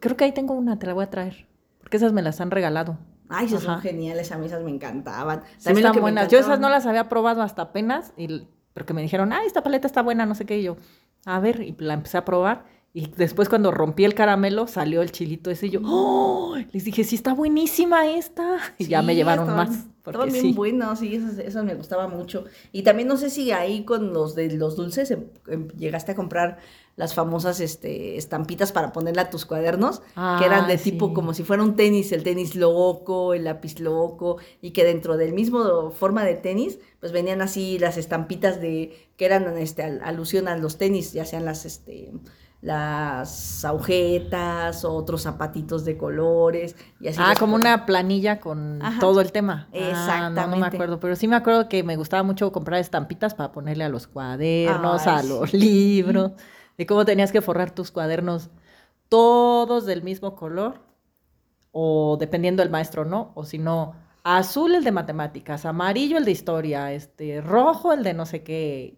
[0.00, 1.46] Creo que ahí tengo una, te la voy a traer.
[1.80, 2.98] Porque esas me las han regalado.
[3.28, 5.42] Ay, esas son geniales, a mí esas me encantaban.
[5.58, 6.28] Sí, También están buenas.
[6.28, 9.86] Yo esas no las había probado hasta apenas, y, porque me dijeron, ah, esta paleta
[9.86, 10.76] está buena, no sé qué, y yo,
[11.24, 15.10] a ver, y la empecé a probar, y después cuando rompí el caramelo, salió el
[15.12, 16.56] chilito ese, y yo, ¡oh!
[16.72, 20.52] Les dije, sí, está buenísima esta, y ya me llevaron estaban- más, Estaban bien sí.
[20.52, 22.44] buenos, sí, esas, esas me gustaban mucho.
[22.72, 26.14] Y también no sé si ahí con los de los dulces em- em, llegaste a
[26.14, 26.58] comprar
[26.96, 30.00] las famosas este, estampitas para ponerle a tus cuadernos,
[30.38, 31.14] que eran de Ah, tipo sí.
[31.14, 35.32] como si fuera un tenis, el tenis loco, el lápiz loco, y que dentro del
[35.32, 40.48] mismo forma de tenis, pues venían así las estampitas de, que eran este, al- alusión
[40.48, 42.12] a los tenis, ya sean las, este,
[42.64, 47.20] las agujetas, otros zapatitos de colores, y así.
[47.22, 49.00] Ah, como una planilla con Ajá.
[49.00, 49.68] todo el tema.
[49.70, 50.76] Ah, no, no me Exactamente.
[50.78, 54.06] acuerdo, pero sí me acuerdo que me gustaba mucho comprar estampitas para ponerle a los
[54.06, 55.28] cuadernos, Ay, a sí.
[55.28, 56.32] los libros,
[56.78, 58.48] de cómo tenías que forrar tus cuadernos
[59.10, 60.80] todos del mismo color,
[61.70, 63.32] o dependiendo del maestro, ¿no?
[63.34, 68.14] O si no, azul el de matemáticas, amarillo el de historia, este, rojo el de
[68.14, 68.96] no sé qué,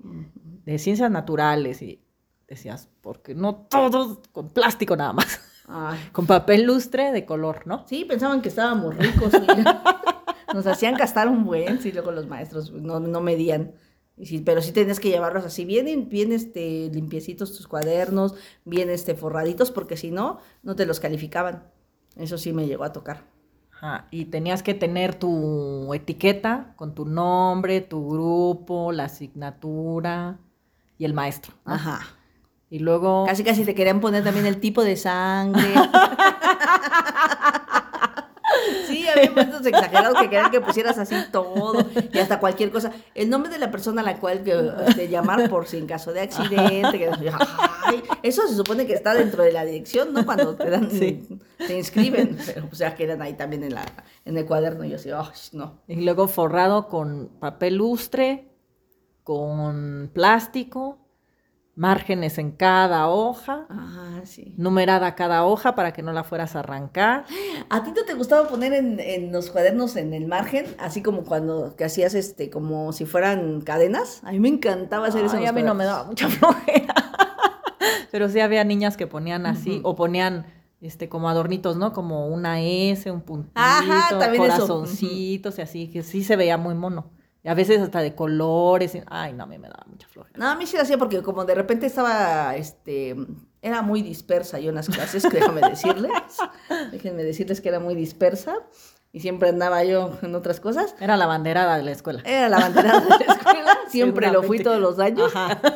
[0.65, 2.06] de ciencias naturales, y
[2.49, 7.85] decías, porque no todos con plástico nada más, Ay, con papel lustre de color, ¿no?
[7.87, 9.33] Sí, pensaban que estábamos ricos.
[9.41, 9.83] mira.
[10.55, 13.75] Nos hacían gastar un buen, sí, luego los maestros no, no medían.
[14.17, 18.89] Y sí, pero sí tenías que llevarlos así, bien, bien este, limpiecitos tus cuadernos, bien
[18.89, 21.65] este, forraditos, porque si no, no te los calificaban.
[22.17, 23.25] Eso sí me llegó a tocar.
[23.73, 30.39] Ajá, y tenías que tener tu etiqueta con tu nombre, tu grupo, la asignatura
[30.97, 31.53] y el maestro.
[31.67, 31.75] ¿no?
[31.75, 32.16] Ajá.
[32.69, 33.25] Y luego...
[33.27, 35.73] Casi casi te querían poner también el tipo de sangre.
[38.87, 42.93] Sí, había momentos exagerados que querían que pusieras así todo y hasta cualquier cosa.
[43.15, 46.13] El nombre de la persona a la cual que, este, llamar por si en caso
[46.13, 46.99] de accidente.
[46.99, 47.11] que-
[47.85, 50.25] ay, eso se supone que está dentro de la dirección, ¿no?
[50.25, 51.27] Cuando te dan, Sí.
[51.59, 52.37] te inscriben.
[52.47, 53.85] Pero, o sea, quedan ahí también en, la,
[54.25, 54.85] en el cuaderno.
[54.85, 55.81] Y yo así, ay, no.
[55.89, 58.49] Y luego forrado con papel lustre,
[59.25, 60.99] con plástico,
[61.77, 64.55] márgenes en cada hoja, Ah, sí.
[64.57, 67.27] numerada cada hoja para que no la fueras a arrancar.
[67.69, 71.25] ¿A ti no te gustaba poner en, en los cuadernos en el margen, así como
[71.25, 74.21] cuando que hacías este, como si fueran cadenas?
[74.25, 75.37] A mí me encantaba hacer eso.
[75.37, 76.95] en Ay, a mí no me daba mucha flojera.
[78.11, 80.47] Pero sí había niñas que ponían así, o ponían
[80.81, 81.93] este como adornitos, ¿no?
[81.93, 87.11] Como una S, un puntito, Ajá, corazoncitos y así, que sí se veía muy mono.
[87.47, 88.99] Y a veces hasta de colores.
[89.07, 90.37] Ay, no, a mí me daba mucha flojera.
[90.37, 93.15] No, a mí sí lo hacía porque como de repente estaba, este,
[93.63, 96.11] era muy dispersa yo en las clases, déjame decirles.
[96.91, 98.57] Déjenme decirles que era muy dispersa
[99.13, 100.97] y siempre andaba yo en otras cosas.
[100.99, 102.21] Era la banderada de la escuela.
[102.25, 105.31] Era la bandera de la escuela, siempre lo fui todos los años.
[105.33, 105.61] Ajá.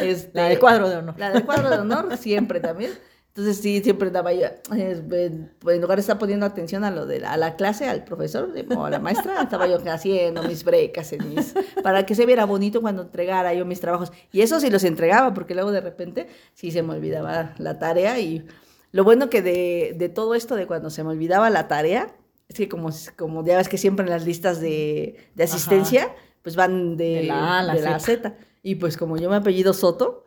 [0.00, 1.14] Este, La del cuadro de honor.
[1.16, 2.90] La del cuadro de honor, siempre también.
[3.36, 7.18] Entonces sí, siempre andaba yo, eh, en lugar de estar poniendo atención a lo de
[7.18, 10.62] la, a la clase, al profesor eh, o a la maestra, estaba yo haciendo mis
[10.62, 14.12] brecas en mis, para que se viera bonito cuando entregara yo mis trabajos.
[14.30, 18.20] Y eso sí los entregaba, porque luego de repente sí se me olvidaba la tarea.
[18.20, 18.46] Y
[18.92, 22.14] lo bueno que de, de todo esto, de cuando se me olvidaba la tarea,
[22.48, 26.54] es que como, como ya ves que siempre en las listas de, de asistencia, pues
[26.54, 27.98] van de, De la A a la Z.
[27.98, 28.34] Z.
[28.62, 30.24] Y pues como yo me apellido Soto,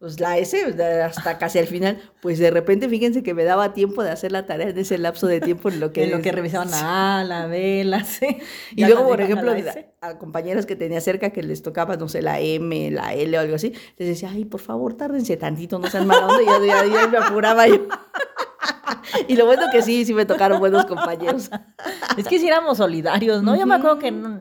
[0.00, 0.56] pues la S,
[1.04, 4.46] hasta casi al final, pues de repente fíjense que me daba tiempo de hacer la
[4.46, 6.04] tarea en ese lapso de tiempo en lo que...
[6.04, 8.38] en lo que revisaban la A, la B, la C.
[8.74, 12.22] Y luego, por ejemplo, a a, compañeras que tenía cerca que les tocaba, no sé,
[12.22, 15.88] la M, la L o algo así, les decía, ay, por favor, tárdense tantito, no
[15.90, 17.86] sean mala onda, y ya, ya- ya me apuraba yo.
[19.28, 21.50] y lo bueno que sí, sí me tocaron buenos compañeros.
[22.16, 23.54] Es que si éramos solidarios, ¿no?
[23.54, 24.40] Yo me acuerdo que, Ujú.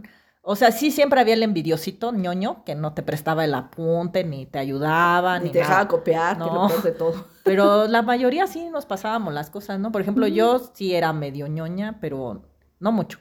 [0.51, 4.47] O sea, sí siempre había el envidiosito ñoño que no te prestaba el apunte, ni
[4.47, 6.63] te ayudaba, Ni ni, te dejaba copiar, que No.
[6.63, 7.25] lo peor de todo.
[7.43, 9.91] Pero la mayoría sí nos pasábamos las cosas, ¿no?
[9.91, 12.41] Por ejemplo, yo sí era medio ñoña, pero
[12.79, 13.19] no mucho.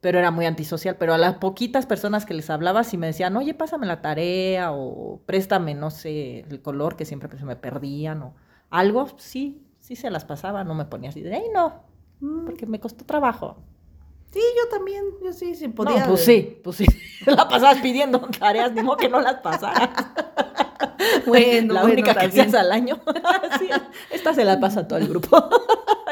[0.00, 0.96] Pero era muy antisocial.
[0.98, 4.70] Pero a las poquitas personas que les hablaba, sí me decían, oye, pásame la tarea
[4.72, 8.34] o préstame, no sé, el color que siempre se me perdían o
[8.70, 11.82] algo, sí, sí se las pasaba, no me ponía así de, ay, no,
[12.20, 13.58] Mm, porque me costó trabajo.
[14.32, 16.00] Sí, yo también, yo sí, sí podía.
[16.00, 16.86] No, pues sí, pues sí.
[17.26, 19.90] La pasabas pidiendo tareas, ni modo que no las pasaras.
[21.26, 23.00] Bueno, la bueno, única que hacías al año.
[23.58, 23.68] Sí,
[24.10, 25.48] esta se la pasa a todo el grupo.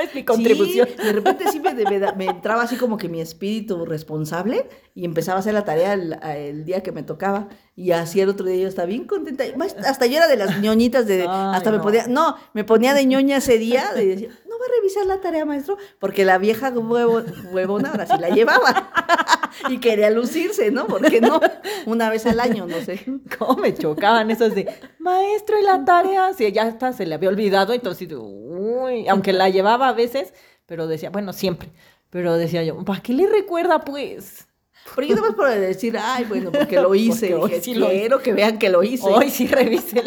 [0.03, 0.89] es mi contribución.
[0.89, 5.39] Sí, de repente sí me, me entraba así como que mi espíritu responsable y empezaba
[5.39, 7.49] a hacer la tarea el, día que me tocaba.
[7.77, 9.45] Y así el otro día yo estaba bien contenta.
[9.87, 11.23] Hasta yo era de las ñoñitas de.
[11.23, 11.83] Ay, hasta me no.
[11.83, 12.07] podía.
[12.07, 13.93] No, me ponía de ñoña ese día.
[13.95, 14.31] De decir,
[14.65, 15.77] a revisar la tarea, maestro.
[15.99, 17.23] Porque la vieja huevo,
[17.53, 18.91] huevona ahora sí la llevaba.
[19.69, 20.87] y quería lucirse, ¿no?
[20.87, 21.41] Porque no,
[21.87, 23.05] una vez al año, no sé.
[23.39, 26.33] ¿Cómo me chocaban esos de, maestro, y la tarea?
[26.35, 30.33] Si ya hasta se le había olvidado, entonces, uy, aunque la llevaba a veces,
[30.67, 31.71] pero decía, bueno, siempre.
[32.11, 34.47] Pero decía yo, ¿para qué le recuerda, pues?
[34.95, 37.35] Pero yo nada más por decir, ay, bueno, porque lo hice.
[37.35, 39.09] Porque hoy sí lo quiero que vean que lo hice.
[39.09, 40.03] Hoy sí revisé.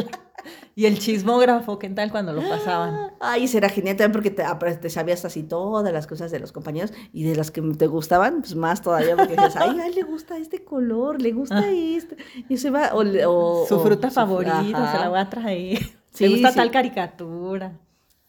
[0.78, 3.10] Y el chismógrafo, ¿qué tal cuando lo pasaban?
[3.20, 7.24] Ay, será genial también porque te, sabías así todas las cosas de los compañeros y
[7.24, 10.38] de las que te gustaban, pues más todavía, porque dices, ay, a él le gusta
[10.38, 11.72] este color, le gusta Ah.
[11.72, 12.16] este.
[12.48, 14.62] Y se va, o, le- o- Su fruta favorita,
[14.92, 15.80] se la voy a traer.
[16.12, 16.56] Sí, ¿Te gusta sí.
[16.58, 17.74] tal caricatura?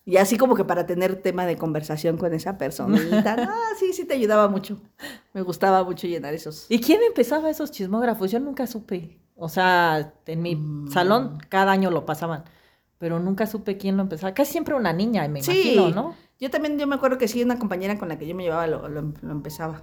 [0.06, 3.37] Y así como que para tener tema de conversación con esa personita.
[3.50, 4.80] Ah, sí, sí te ayudaba mucho.
[5.34, 6.64] Me gustaba mucho llenar esos.
[6.70, 8.30] ¿Y quién empezaba esos chismógrafos?
[8.30, 9.18] Yo nunca supe.
[9.40, 10.88] O sea, en mi Mm.
[10.90, 12.44] salón cada año lo pasaban,
[12.98, 14.35] pero nunca supe quién lo empezaba.
[14.35, 15.53] Casi siempre una niña, me Sí.
[15.74, 16.14] imagino, ¿no?
[16.40, 18.66] Yo también, yo me acuerdo que sí, una compañera con la que yo me llevaba
[18.66, 19.83] lo, lo- lo empezaba.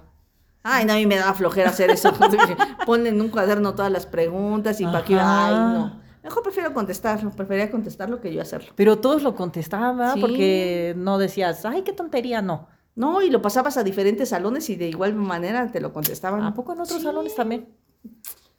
[0.62, 2.10] Ay, no, a mí me daba flojera hacer eso.
[2.86, 5.46] Ponen en un cuaderno todas las preguntas y para Ajá.
[5.48, 6.00] ay, no.
[6.22, 8.72] Mejor prefiero contestarlo, prefería contestarlo que yo hacerlo.
[8.74, 10.14] Pero todos lo contestaban, ¿verdad?
[10.14, 10.20] Sí.
[10.20, 12.66] Porque no decías, ay, qué tontería, no.
[12.96, 16.42] No, y lo pasabas a diferentes salones y de igual manera te lo contestaban.
[16.42, 17.04] ¿A poco en otros Sí.
[17.04, 17.68] salones también?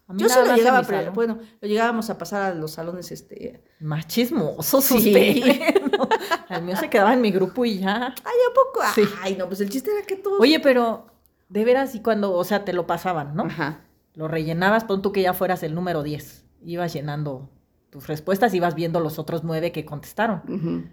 [0.07, 1.13] A mí Yo sí nada lo más en llegaba, salón.
[1.13, 4.95] bueno, lo llegábamos a pasar a los salones, este, Más chismosos Sí.
[4.95, 6.07] ustedes, ¿no?
[6.49, 7.95] El mío se quedaba en mi grupo y ya.
[8.23, 8.85] ay, ¿a poco?
[8.95, 9.01] Sí.
[9.21, 10.39] Ay, no, pues el chiste era que todos...
[10.39, 11.07] Oye, pero
[11.49, 13.43] de veras, y cuando, o sea, te lo pasaban, ¿no?
[13.43, 13.81] Ajá.
[14.13, 16.45] Lo rellenabas, pon tú que ya fueras el número 10.
[16.63, 17.49] Ibas llenando
[17.89, 20.41] tus respuestas, ibas viendo los otros nueve que contestaron.
[20.47, 20.83] ujú.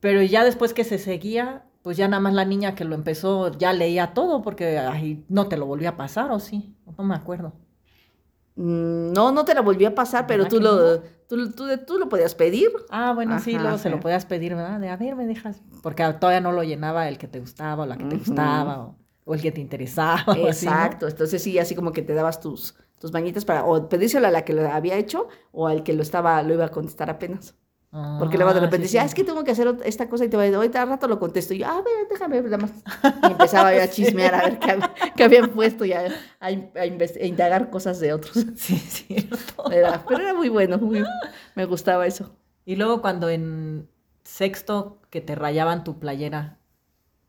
[0.00, 3.50] Pero ya después que se seguía, pues ya nada más la niña que lo empezó
[3.58, 6.74] ya leía todo, porque ay, no te lo volvió a pasar, ¿o sí?
[6.96, 7.52] No me acuerdo.
[8.56, 11.98] Mm, No, no te la volví a pasar, pero ¿Verdad tú lo, tú, tú, tú
[11.98, 12.70] lo podías pedir.
[12.90, 13.88] Ah, bueno, sí, luego se sí.
[13.90, 14.80] lo podías pedir, ¿verdad?
[14.80, 15.62] De, a ver, me dejas.
[15.82, 18.96] Porque todavía no lo llenaba el que te gustaba o la que te gustaba o,
[19.24, 20.24] o el que te interesaba.
[20.26, 20.72] o así, ¿no?
[20.72, 24.30] Exacto, entonces sí, así como que te dabas tus, tus bañitas para o pedírselo a
[24.30, 27.54] la que lo había hecho o al que lo estaba, lo iba a contestar apenas.
[28.18, 29.04] Porque luego de Ah, repente sí, decía, sí.
[29.04, 31.08] "Ah, es que tengo que hacer esta cosa y te voy a ahorita al rato
[31.08, 31.54] lo contesto.
[31.54, 32.72] Y yo, a ver, déjame ver nada más.
[33.28, 34.78] Y empezaba yo a chismear a ver qué,
[35.16, 36.04] qué habían puesto y a,
[36.38, 36.50] a
[37.24, 38.36] indagar cosas de otros.
[38.56, 39.70] Sí, cierto.
[39.72, 41.02] Era- pero era muy bueno, muy-
[41.56, 42.36] me gustaba eso.
[42.64, 43.88] Y luego cuando en
[44.22, 46.58] sexto que te rayaban tu playera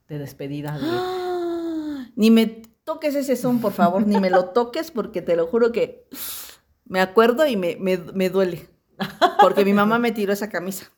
[0.09, 0.77] de despedida.
[0.77, 2.45] de- Ni me
[2.83, 6.07] toques ese son, por favor, ni me lo toques porque te lo juro que
[6.85, 8.67] me acuerdo y me, me, me duele.
[9.41, 10.91] Porque mi mamá me tiró esa camisa.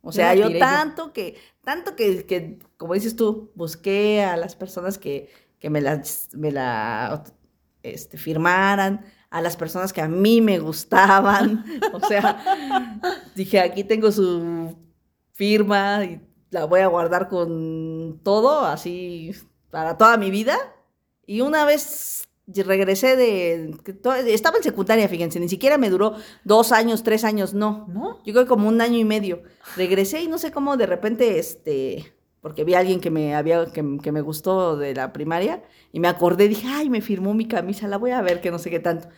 [0.00, 4.56] O sea, la yo tanto que, tanto que, que, como dices tú, busqué a las
[4.56, 7.24] personas que, que me, las, me la
[7.82, 11.64] este, firmaran, a las personas que a mí me gustaban.
[11.92, 12.42] O sea,
[13.34, 14.76] dije, aquí tengo su
[15.32, 19.34] firma y la voy a guardar con todo, así,
[19.70, 20.56] para toda mi vida.
[21.26, 23.74] Y una vez regresé de...
[24.32, 27.86] Estaba en secundaria, fíjense, ni siquiera me duró dos años, tres años, no.
[27.88, 28.18] ¿No?
[28.24, 29.42] Yo creo como un año y medio.
[29.76, 33.66] Regresé y no sé cómo de repente, este, porque vi a alguien que me había,
[33.66, 37.46] que, que me gustó de la primaria y me acordé, dije, ay, me firmó mi
[37.46, 39.08] camisa, la voy a ver, que no sé qué tanto.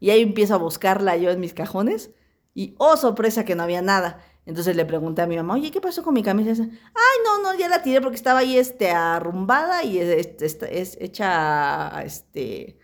[0.00, 2.10] Y ahí empiezo a buscarla yo en mis cajones
[2.54, 4.24] y, oh, sorpresa, que no había nada.
[4.46, 6.50] Entonces le pregunté a mi mamá, oye, ¿qué pasó con mi camisa?
[6.52, 6.64] esa?".
[6.64, 10.96] Ay, no, no, ya la tiré porque estaba ahí, este, arrumbada y es, es- es
[11.00, 12.78] hecha, este,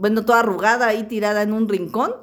[0.00, 2.14] bueno, toda arrugada ahí tirada en un rincón.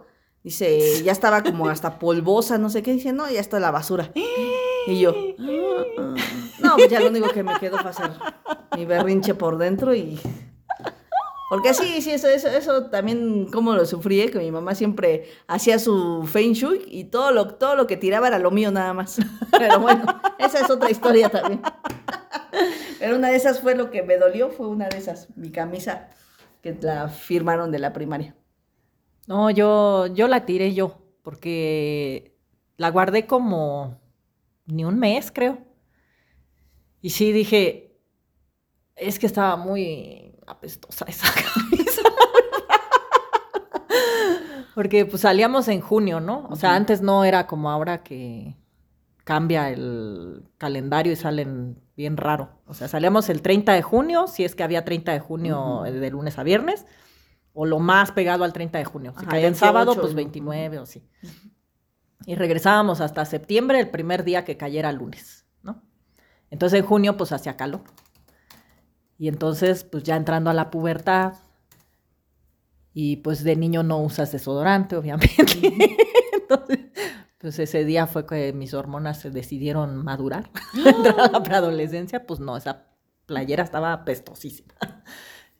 [0.43, 2.91] Dice, ya estaba como hasta polvosa, no sé qué.
[2.91, 4.11] Dice, no, ya está la basura.
[4.87, 6.15] Y yo, "Ah,
[6.59, 8.09] no, pues ya lo único que me quedó fue hacer
[8.75, 10.19] mi berrinche por dentro y...
[11.49, 14.29] Porque sí, sí, eso, eso, eso también, como lo sufrí, ¿eh?
[14.31, 18.27] que mi mamá siempre hacía su feng shui y todo lo, todo lo que tiraba
[18.27, 19.17] era lo mío nada más.
[19.57, 20.03] Pero bueno,
[20.39, 21.61] esa es otra historia también.
[22.99, 26.09] Pero una de esas fue lo que me dolió, fue una de esas, mi camisa
[26.75, 28.35] que la firmaron de la primaria.
[29.27, 32.37] No, yo, yo la tiré yo, porque
[32.77, 33.99] la guardé como
[34.65, 35.59] ni un mes, creo.
[37.01, 37.97] Y sí dije,
[38.95, 42.01] es que estaba muy apestosa esa camisa.
[44.75, 46.47] Porque pues salíamos en junio, ¿no?
[46.49, 48.55] O sea, antes no era como ahora que
[49.23, 52.61] cambia el calendario y salen bien raro.
[52.67, 55.91] O sea, salíamos el 30 de junio, si es que había 30 de junio eh,
[55.91, 56.85] de lunes a viernes,
[57.53, 59.13] o lo más pegado al 30 de junio.
[59.17, 60.15] Si Ajá, caía en 28, sábado, pues ¿no?
[60.15, 61.03] 29 o así.
[62.25, 65.81] Y regresábamos hasta septiembre, el primer día que cayera lunes, ¿no?
[66.51, 67.81] Entonces en junio, pues hacía calor.
[69.17, 71.33] Y entonces, pues ya entrando a la pubertad,
[72.93, 75.43] y pues de niño no usas desodorante, obviamente.
[76.33, 76.79] Entonces,
[77.39, 82.39] pues ese día fue que mis hormonas se decidieron madurar, entrar a la preadolescencia, pues
[82.39, 82.87] no, esa
[83.25, 84.73] playera estaba apestosísima.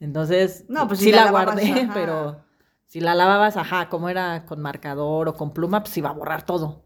[0.00, 1.94] Entonces, No, pues si sí la la, lavabas, guardé, ajá.
[1.94, 2.44] pero
[2.86, 6.44] si la lavabas, ajá, como era con marcador o con pluma, pues iba a borrar
[6.46, 6.84] todo.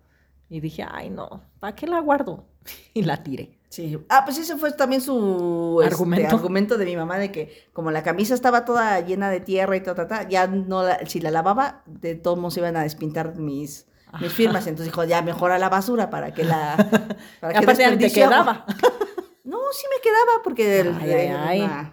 [0.49, 2.47] Y dije, ay, no, ¿para qué la guardo?
[2.95, 3.59] Y la tiré.
[3.71, 3.99] Sí.
[4.11, 6.37] Ah, pues ese fue también su este, Argumento.
[6.37, 9.81] argumento de mi mamá de que como la camisa estaba toda llena de tierra y
[9.81, 13.35] ta, ta, ta, ya no la- si la lavaba, de todos modos iban a despintar
[13.37, 13.87] mis,
[14.21, 14.67] mis firmas.
[14.67, 16.77] Entonces dijo, ya mejor a la basura para que la...
[17.41, 18.65] Para que Aparte, te desperdicie agua".
[18.65, 18.67] quedaba.
[19.45, 20.81] No, sí me quedaba porque...
[20.81, 21.93] el- Ay, ay, el- ay.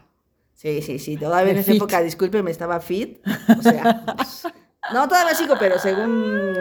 [0.53, 1.17] Sí, sí, sí.
[1.17, 1.77] Todavía en esa fit.
[1.81, 3.19] época, discúlpeme, estaba fit.
[3.57, 4.03] O sea...
[4.15, 4.47] pues,
[4.93, 6.55] no, todavía sigo, pero según...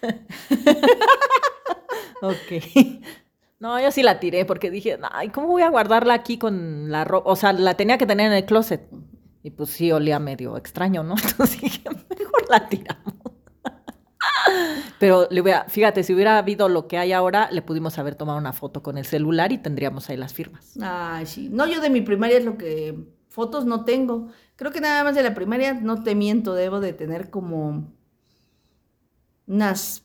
[2.22, 2.96] Ok.
[3.58, 7.04] No, yo sí la tiré porque dije, ay, ¿cómo voy a guardarla aquí con la
[7.04, 7.30] ropa?
[7.30, 8.88] O sea, la tenía que tener en el closet.
[9.42, 11.14] Y pues sí, olía medio extraño, ¿no?
[11.22, 11.82] Entonces dije,
[12.18, 13.14] mejor la tiramos.
[14.98, 15.28] Pero
[15.68, 18.98] fíjate, si hubiera habido lo que hay ahora, le pudimos haber tomado una foto con
[18.98, 20.76] el celular y tendríamos ahí las firmas.
[20.82, 21.48] Ay, sí.
[21.50, 22.96] No, yo de mi primaria es lo que
[23.28, 24.28] fotos no tengo.
[24.56, 27.92] Creo que nada más de la primaria, no te miento, debo de tener como
[29.46, 30.04] unas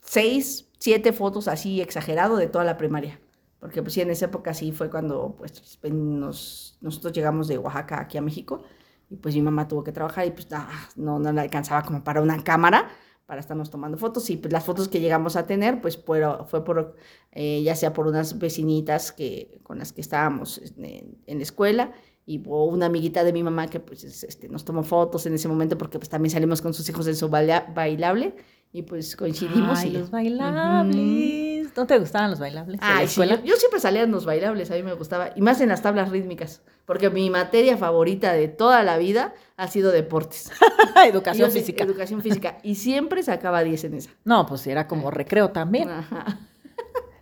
[0.00, 3.20] seis, siete fotos así exagerado de toda la primaria.
[3.58, 5.78] Porque pues sí, en esa época sí fue cuando pues
[6.80, 8.62] nosotros llegamos de Oaxaca aquí a México
[9.10, 12.02] y pues mi mamá tuvo que trabajar y pues ah, no, no le alcanzaba como
[12.02, 12.88] para una cámara
[13.30, 16.64] para estarnos tomando fotos y pues las fotos que llegamos a tener pues fue, fue
[16.64, 16.96] por
[17.30, 21.92] eh, ya sea por unas vecinitas que con las que estábamos en, en la escuela
[22.26, 25.34] y o una amiguita de mi mamá que pues es, este, nos tomó fotos en
[25.34, 28.34] ese momento porque pues también salimos con sus hijos en su baila- bailable
[28.72, 31.59] y pues coincidimos Ay, y los bailables.
[31.76, 32.78] ¿No te gustaban los bailables?
[32.82, 35.60] Ay, sí, yo, yo siempre salía en los bailables, a mí me gustaba, y más
[35.60, 40.50] en las tablas rítmicas, porque mi materia favorita de toda la vida ha sido deportes.
[41.06, 41.84] Educación Yo física.
[41.84, 44.10] Educación física, y siempre sacaba 10 en esa.
[44.24, 45.90] No, pues era como recreo también.
[45.90, 46.38] Ajá.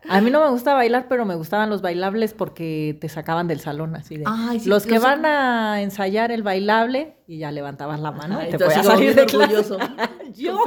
[0.09, 3.61] A mí no me gusta bailar, pero me gustaban los bailables porque te sacaban del
[3.61, 4.25] salón así de.
[4.27, 8.43] Ay, sí, los que los- van a ensayar el bailable y ya levantabas la mano
[8.43, 9.79] y te podías salir de orgulloso.
[10.35, 10.59] yo,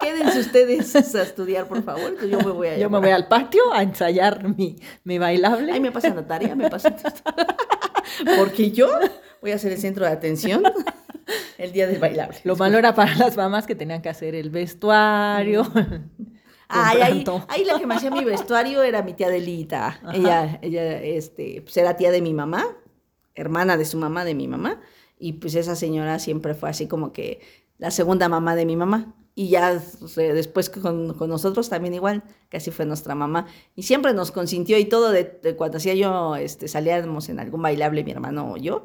[0.00, 3.72] Quédense ustedes a estudiar, por favor, yo me voy a yo me voy al patio
[3.72, 5.72] a ensayar mi, mi bailable.
[5.72, 6.96] Ay, me pasan la tarea, me pasan
[8.38, 8.88] Porque yo
[9.42, 10.62] voy a ser el centro de atención
[11.58, 12.38] el día del bailable.
[12.44, 15.66] Lo malo era para las mamás que tenían que hacer el vestuario.
[16.68, 20.00] Ay, ahí, ahí la que me hacía mi vestuario era mi tía Delita.
[20.12, 22.66] Ella, ella, este, pues era tía de mi mamá,
[23.34, 24.80] hermana de su mamá, de mi mamá.
[25.18, 27.40] Y pues esa señora siempre fue así como que
[27.78, 29.14] la segunda mamá de mi mamá.
[29.34, 33.46] Y ya o sea, después con, con nosotros también igual, casi fue nuestra mamá.
[33.76, 37.62] Y siempre nos consintió y todo de, de cuando hacía yo, este, salíamos en algún
[37.62, 38.84] bailable, mi hermano o yo,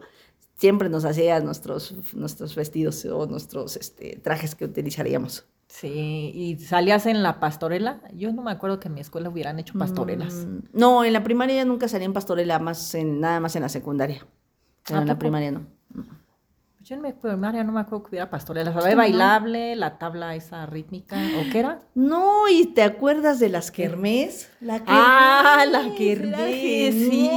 [0.55, 5.45] siempre nos hacía nuestros, nuestros vestidos o nuestros este, trajes que utilizaríamos.
[5.73, 7.99] Sí, y salías en la pastorela.
[8.13, 10.45] Yo no me acuerdo que en mi escuela hubieran hecho pastorelas.
[10.45, 13.69] Mm, No, en la primaria nunca salí en pastorela, más en, nada más en la
[13.69, 14.23] secundaria.
[14.85, 15.65] Pero ¿A en la primaria no.
[16.81, 18.71] Yo en mi primaria no me acuerdo que hubiera pastorelas.
[18.73, 19.01] Pues Había no.
[19.01, 21.79] bailable, la tabla esa rítmica, ¿o qué era?
[21.95, 24.51] No, ¿y te acuerdas de las kermés?
[24.61, 27.31] La Ah, la kermés, sí.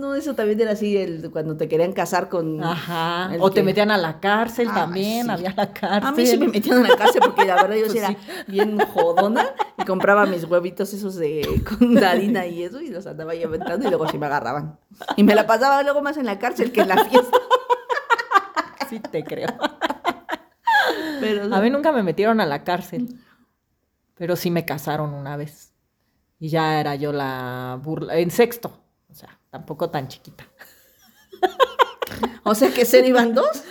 [0.00, 2.64] No, eso también era así, el, cuando te querían casar con...
[2.64, 3.30] Ajá.
[3.38, 5.30] O te metían a la cárcel Ay, también, sí.
[5.30, 6.08] había la cárcel.
[6.08, 8.16] A mí sí me metían en la cárcel porque la verdad yo sí Pues era
[8.46, 13.34] bien jodona y compraba mis huevitos esos de con harina y eso y los andaba
[13.34, 14.78] yo aventando y luego sí me agarraban.
[15.16, 17.36] Y me la pasaba luego más en la cárcel que en la fiesta.
[18.88, 19.48] Sí, te creo.
[21.20, 23.20] Pero A mí nunca me metieron a la cárcel,
[24.14, 25.74] pero sí me casaron una vez.
[26.38, 28.80] Y ya era yo la burla, en sexto,
[29.10, 30.44] o sea, tampoco tan chiquita.
[32.44, 33.64] O sea que ser iban dos.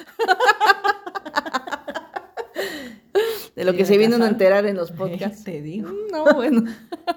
[3.56, 5.44] De lo Sí, que se viene uno a enterar en los podcasts.
[5.44, 5.90] Te digo.
[6.12, 6.64] No, bueno.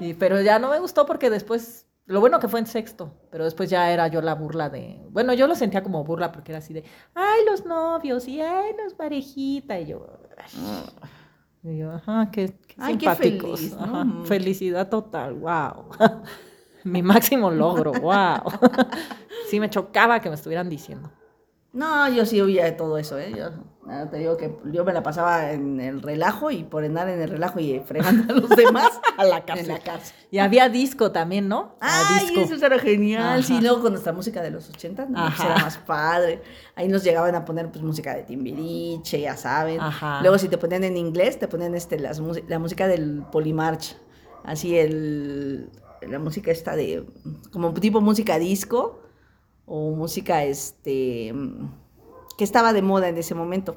[0.01, 3.45] Y- pero ya no me gustó porque después Lo bueno que fue en sexto, pero
[3.45, 4.99] después ya era yo la burla de.
[5.11, 6.83] Bueno, yo lo sentía como burla porque era así de.
[7.15, 8.27] ¡Ay, los novios!
[8.27, 9.79] Y ¡ay, los parejita!
[9.79, 10.05] Y yo.
[11.63, 13.85] Y yo, ajá, qué, qué Ay, qué feliz, ¿no?
[13.85, 14.25] Ajá, Ujú.
[14.25, 15.91] Felicidad total, wow.
[16.85, 18.43] Mi máximo logro, wow.
[19.51, 21.11] sí, me chocaba que me estuvieran diciendo.
[21.73, 23.33] No, yo sí huía de todo eso, ¿eh?
[23.35, 23.49] Yo
[23.89, 27.23] ah, te digo que yo me la pasaba en el relajo y por andar en
[27.23, 30.13] el relajo y fregando a los demás A la en la casa.
[30.31, 31.77] Y había disco también, ¿no?
[31.81, 32.55] A Ay, disco.
[32.55, 33.39] eso era genial.
[33.39, 33.43] Ajá.
[33.43, 36.43] Sí, luego con nuestra música de los 80, no, pues era más padre.
[36.75, 39.81] Ahí nos llegaban a poner pues música de Timbiriche, ya saben.
[39.81, 40.21] Ajá.
[40.21, 43.97] Luego si te ponían en inglés, te ponían este las la música del Polymarch.
[44.45, 45.71] Así el
[46.09, 47.05] la música esta de
[47.53, 49.03] como tipo música disco
[49.67, 51.35] o música este
[52.37, 53.77] que estaba de moda en ese momento.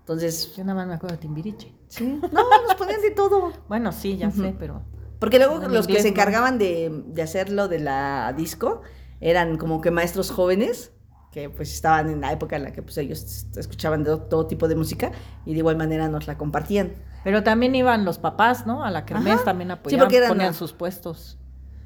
[0.00, 1.72] Entonces, Yo nada más me acuerdo de Timbiriche.
[1.88, 3.52] sí, no, nos ponían de todo.
[3.68, 4.82] Bueno, sí, ya sé, pero.
[5.18, 8.82] Porque luego los que se encargaban de, de hacerlo de la disco
[9.20, 10.92] eran como que maestros jóvenes
[11.32, 14.68] que pues estaban en la época en la que pues ellos escuchaban de todo tipo
[14.68, 15.10] de música
[15.44, 16.92] y de igual manera nos la compartían.
[17.24, 18.84] Pero también iban los papás, ¿no?
[18.84, 19.44] A la kermés Ajá.
[19.44, 21.38] también Sí, apoyaban, porque eran ponían sus puestos.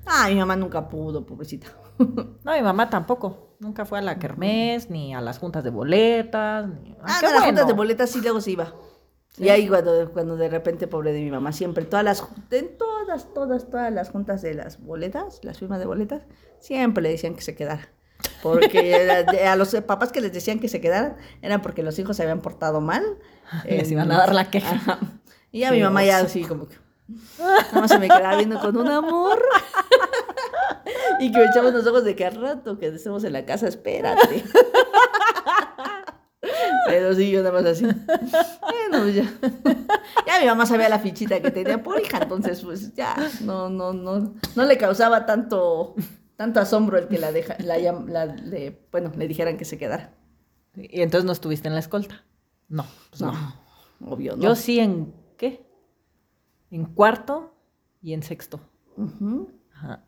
[0.07, 1.69] Ah, mi mamá nunca pudo, pobrecita.
[2.45, 3.57] No, mi mamá tampoco.
[3.59, 6.67] Nunca fue a la kermés, ni a las juntas de boletas.
[6.67, 6.97] Ni...
[7.03, 7.77] Ah, qué no, las juntas de bueno.
[7.77, 8.75] boletas sí luego se iba.
[9.33, 9.45] Sí.
[9.45, 13.33] Y ahí cuando, cuando de repente, pobre de mi mamá, siempre, todas las, en todas,
[13.35, 16.23] todas, todas las juntas de las boletas, las firmas de boletas,
[16.59, 17.91] siempre le decían que se quedara.
[18.43, 22.23] Porque a los papás que les decían que se quedaran, eran porque los hijos se
[22.23, 23.05] habían portado mal.
[23.65, 24.99] Les iban a dar la queja.
[25.53, 26.77] Y Qué mi mamá ya así como que...
[27.39, 29.43] Nada más se me quedaba viendo con un amor.
[31.21, 33.69] y que me echamos los ojos de que al rato que estemos en la casa,
[33.69, 34.45] espérate.
[36.87, 37.85] Pero sí, yo nada más así.
[37.85, 39.31] Bueno, ya.
[40.27, 43.93] Ya mi mamá sabía la fichita que tenía por hija, entonces pues ya, no, no,
[43.93, 45.95] no, no le causaba tanto,
[46.37, 50.15] tanto asombro el que la deja, la, le, bueno, le dijeran que se quedara.
[50.75, 52.25] Y entonces no estuviste en la escolta.
[52.69, 53.33] No, pues no.
[53.33, 54.43] No, obvio, no.
[54.43, 55.70] Yo sí en ¿qué?
[56.71, 57.55] En cuarto
[58.03, 58.61] y en sexto.
[59.75, 60.03] Ajá.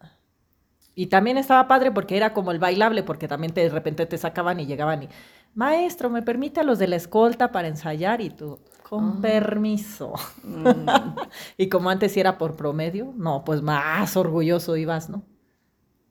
[0.95, 4.19] Y también estaba padre porque era como el bailable, porque también te- de repente te
[4.19, 5.09] sacaban y llegaban y,
[5.55, 8.21] maestro, ¿me permite a los de la escolta para ensayar?
[8.21, 9.19] Y tú, con Ah.
[9.23, 10.13] permiso.
[10.45, 10.65] Mm.
[11.57, 15.23] Y como antes era por promedio, no, pues más orgulloso ibas, ¿no?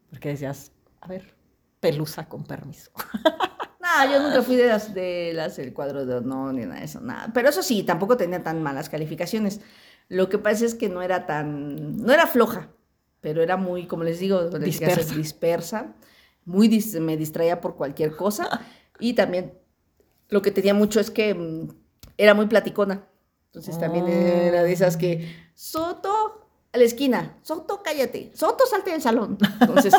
[0.10, 1.36] Porque decías, a ver,
[1.80, 2.92] pelusa con permiso.
[3.82, 6.86] No, yo nunca fui de las de las del cuadro de honor ni nada de
[6.86, 7.30] eso, nada.
[7.34, 9.60] Pero eso sí, tampoco tenía tan malas calificaciones.
[10.12, 12.70] Lo que pasa es que no era tan, no era floja,
[13.22, 15.16] pero era muy, como les digo, Dispersa.
[15.16, 15.96] dispersa.
[16.44, 18.62] Muy dis- me distraía por cualquier cosa
[19.00, 19.54] y también
[20.28, 21.70] lo que tenía mucho es que mm,
[22.18, 23.08] era muy platicona.
[23.46, 29.02] Entonces también era de esas que Soto a la esquina, Soto cállate, Soto salte del
[29.02, 29.38] salón.
[29.62, 29.94] Entonces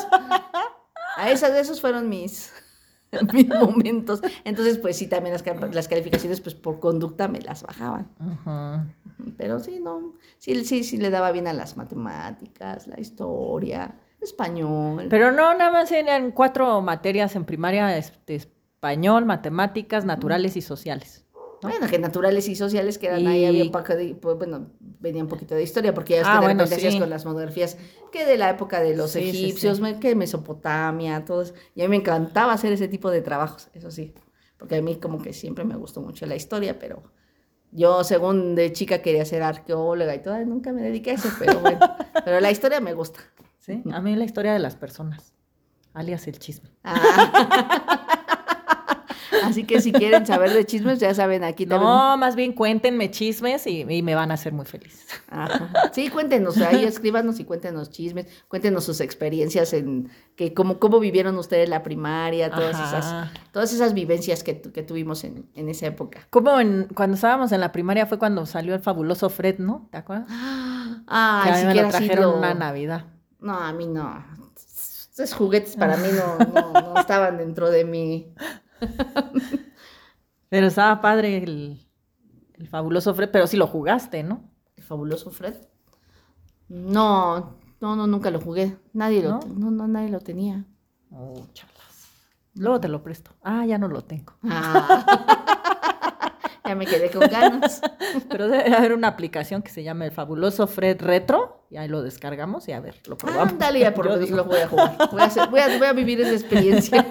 [1.17, 2.53] a esas de esos fueron mis
[3.33, 4.21] mis momentos.
[4.45, 5.45] Entonces, pues sí, también las,
[5.75, 8.09] las calificaciones, pues por conducta me las bajaban.
[9.37, 15.07] Pero sí, no, sí, sí, sí le daba bien a las matemáticas, la historia, español.
[15.11, 21.22] Pero no, nada más eran cuatro materias en primaria, este, español, matemáticas, naturales y sociales.
[21.63, 21.69] ¿No?
[21.71, 24.71] Bueno, que naturales y sociales que eran ahí, Y- había un poco de, pues, bueno,
[24.81, 26.99] venía un poquito de historia, porque ya Ah, de bueno, sí.
[26.99, 27.77] con las monografías
[28.11, 29.45] que de la época de los Sí, sí, sí.
[29.45, 31.55] egipcios, me- que Mesopotamia, todo eso.
[31.75, 34.13] Y a mí me encantaba hacer ese tipo de trabajos, eso sí,
[34.59, 37.03] porque a mí como que siempre me gustó mucho la historia, pero
[37.71, 41.29] yo según de chica quería ser arqueóloga y todo, y nunca me dediqué a eso,
[41.39, 41.79] pero bueno,
[42.25, 43.21] pero la historia me gusta.
[43.59, 43.83] ¿sí?
[43.93, 45.33] A mí la historia de las personas,
[45.95, 46.71] alias el chisme.
[46.85, 48.19] Ah.
[49.49, 51.91] Así que si quieren saber de chismes, ya saben, aquí también.
[51.91, 55.07] No, más bien cuéntenme chismes y, y me van a hacer muy feliz.
[55.29, 55.71] Ajá.
[55.93, 61.37] Sí, cuéntenos, ahí escríbanos y cuéntenos chismes, cuéntenos sus experiencias en que cómo, cómo vivieron
[61.39, 62.99] ustedes la primaria, todas Ajá.
[62.99, 66.27] esas, todas esas vivencias que, tu- que tuvimos en, en esa época.
[66.31, 69.89] Como en, cuando estábamos en la primaria fue cuando salió el fabuloso Fred, ¿no?
[69.91, 70.29] ¿Te acuerdas?
[71.07, 73.05] Ay, que a mí me lo trajeron lo- una Navidad.
[73.41, 74.25] No, a mí no.
[75.13, 78.33] Esos juguetes para mí no, no, no estaban dentro de mi.
[80.49, 81.87] Pero estaba padre el,
[82.55, 84.51] el fabuloso Fred, pero sí lo jugaste, ¿no?
[84.77, 85.55] El fabuloso Fred.
[86.69, 88.77] No, no, no, nunca lo jugué.
[88.93, 89.41] Nadie lo, ¿No?
[89.57, 90.65] no, no, nadie lo tenía.
[91.11, 91.73] Oh, chalas.
[92.55, 93.31] Luego te lo presto.
[93.43, 94.35] Ah, ya no lo tengo.
[94.45, 96.37] Ah.
[96.67, 97.81] ya me quedé con ganas.
[98.31, 101.67] Pero debe haber una aplicación que se llama el fabuloso Fred Retro.
[101.71, 103.53] Y ahí lo descargamos y a ver, lo probamos.
[103.53, 104.99] Ándale, ya por lo voy a jugar.
[105.11, 107.07] Voy a, hacer- voy a- voy a vivir esa experiencia.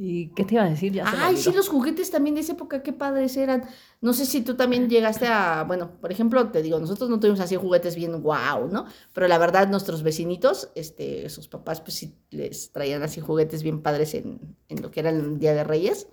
[0.00, 0.92] ¿Y qué te iba a decir?
[0.92, 3.64] Ya Ay, sí, los juguetes también de esa época, qué padres eran.
[4.00, 7.40] No sé si tú también llegaste a, bueno, por ejemplo, te digo, nosotros no tuvimos
[7.40, 8.86] así juguetes bien guau, ¿no?
[9.12, 13.82] Pero la verdad, nuestros vecinitos, este, sus papás, pues sí les traían así juguetes bien
[13.82, 16.06] padres en, en lo que era el Día de Reyes.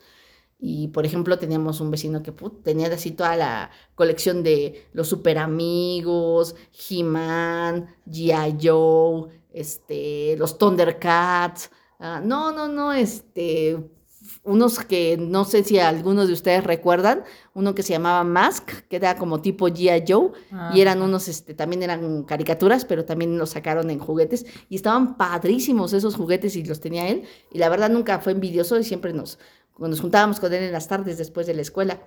[0.58, 5.08] Y, por ejemplo, teníamos un vecino que put, tenía así toda la colección de los
[5.10, 6.56] super amigos,
[6.90, 8.58] He-Man, G.I.
[8.60, 11.70] Joe, este, los Thundercats.
[12.00, 13.78] Ah, no, no, no, este,
[14.44, 17.24] unos que no sé si algunos de ustedes recuerdan,
[17.54, 20.04] uno que se llamaba Mask, que era como tipo G.I.
[20.08, 20.32] Joe,
[20.74, 25.18] y eran unos, este, también eran caricaturas, pero también los sacaron en juguetes, y estaban
[25.18, 29.14] padrísimos esos juguetes y los tenía él, y la verdad nunca fue envidioso y siempre
[29.14, 29.40] nos,
[29.78, 32.02] nos juntábamos con él en las tardes después de la escuela,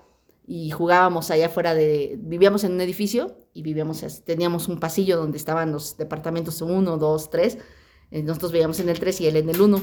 [0.47, 5.37] y jugábamos allá afuera de, vivíamos en un edificio y vivíamos, teníamos un pasillo donde
[5.37, 7.59] estaban los departamentos 1, 2, 3,
[8.11, 9.81] nosotros veíamos en el 3 y él en el 1.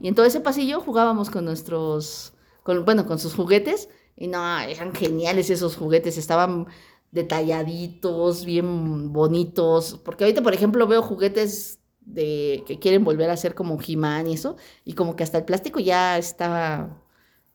[0.00, 3.88] Y en todo ese pasillo jugábamos con nuestros, con, bueno, con sus juguetes.
[4.16, 6.66] Y no, eran geniales esos juguetes, estaban
[7.10, 10.00] detalladitos, bien bonitos.
[10.04, 14.34] Porque ahorita, por ejemplo, veo juguetes de que quieren volver a ser como He-Man y
[14.34, 14.56] eso.
[14.84, 17.02] Y como que hasta el plástico ya está,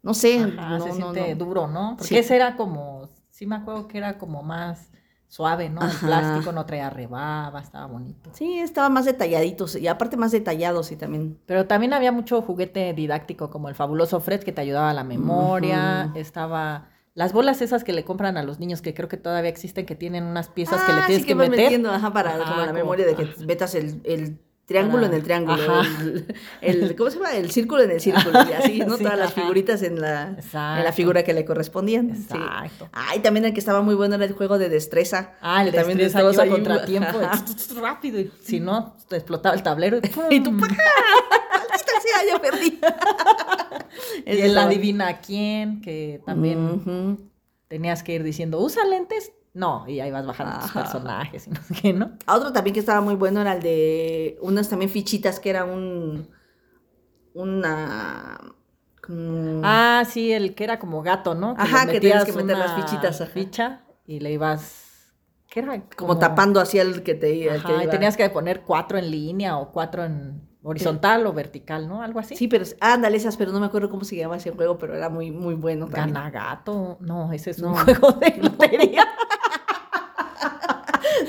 [0.04, 1.46] no sé, Ajá, no, se no, siente no.
[1.46, 1.96] duro, ¿no?
[1.98, 2.18] Porque Sí.
[2.18, 4.92] ese era como, sí me acuerdo que era como más
[5.32, 5.82] suave, ¿no?
[5.90, 8.32] El plástico no traía rebaba, estaba bonito.
[8.34, 11.40] Sí, estaban más detalladitos y aparte más detallados y también.
[11.46, 15.06] Pero también había mucho juguete didáctico, como el fabuloso Fred, que te ayudaba a la
[15.06, 16.12] memoria.
[16.16, 19.86] Estaba las bolas esas que le compran a los niños, que creo que todavía existen,
[19.86, 21.64] que tienen unas piezas que le Ah, tienes sí que vas meter.
[21.66, 24.38] metiendo, ajá, para Ajá, como la memoria de que metas el, el
[24.72, 26.26] triángulo en el triángulo, el,
[26.62, 27.32] el- ¿cómo se llama?
[27.36, 28.98] El círculo en el círculo, y así, ¿no?
[28.98, 30.94] Sí, Todas las figuritas en la, en la Exacto.
[30.94, 32.16] figura que le correspondían.
[32.16, 32.24] sí.
[32.32, 32.90] Exacto.
[32.92, 35.34] Ay, también el que estaba muy bueno era el juego de destreza.
[35.42, 39.64] Ah, el también destreza contratiempo, de tut, tut, rápido, y si no, te explotaba el
[39.64, 39.98] tablero.
[39.98, 40.02] Y,
[40.36, 40.60] Y tú, ¡pum!
[40.62, 42.80] ¡Maldita sea, yo perdí.
[44.26, 47.30] Y el adivina quién, que también
[47.68, 49.32] tenías que ir diciendo, ¿usa lentes?
[49.54, 50.82] No, y ahí vas bajando tus Ajá.
[50.84, 52.12] personajes y no sé qué, ¿no?
[52.26, 55.66] A Otro también que estaba muy bueno era el de unas también fichitas que era
[55.66, 56.30] un.
[57.34, 58.38] Una.
[59.06, 61.56] como- Ah, sí, el que era como gato, ¿no?
[61.58, 63.32] Ajá, que tenías que meter las fichitas, ajá.
[63.32, 64.88] ficha y le ibas...
[65.50, 65.84] ¿Qué era?
[65.98, 67.92] como tapando así al que te Ajá, que y iba.
[67.92, 72.02] tenías que poner cuatro en línea o cuatro en horizontal o vertical, ¿no?
[72.04, 72.38] Algo así.
[72.38, 75.10] Sí, pero ándale esas, pero no me acuerdo cómo se llama ese juego, pero era
[75.10, 76.14] muy muy bueno también.
[76.16, 76.98] Gana gato.
[77.02, 77.72] No, ese es No.
[77.72, 79.06] un juego de lotería.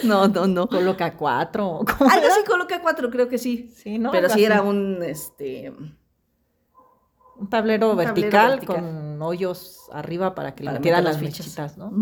[0.05, 0.66] No, no, no.
[0.68, 1.80] Coloca cuatro.
[1.98, 3.70] ¿cómo Algo así coloca cuatro, creo que sí.
[3.74, 4.11] Sí, ¿no?
[4.11, 8.76] pero sí era un este Un tablero, Un tablero vertical, vertical.
[8.76, 11.46] con hoyos arriba para que le metieran las fichas.
[11.46, 11.92] fichitas, ¿no?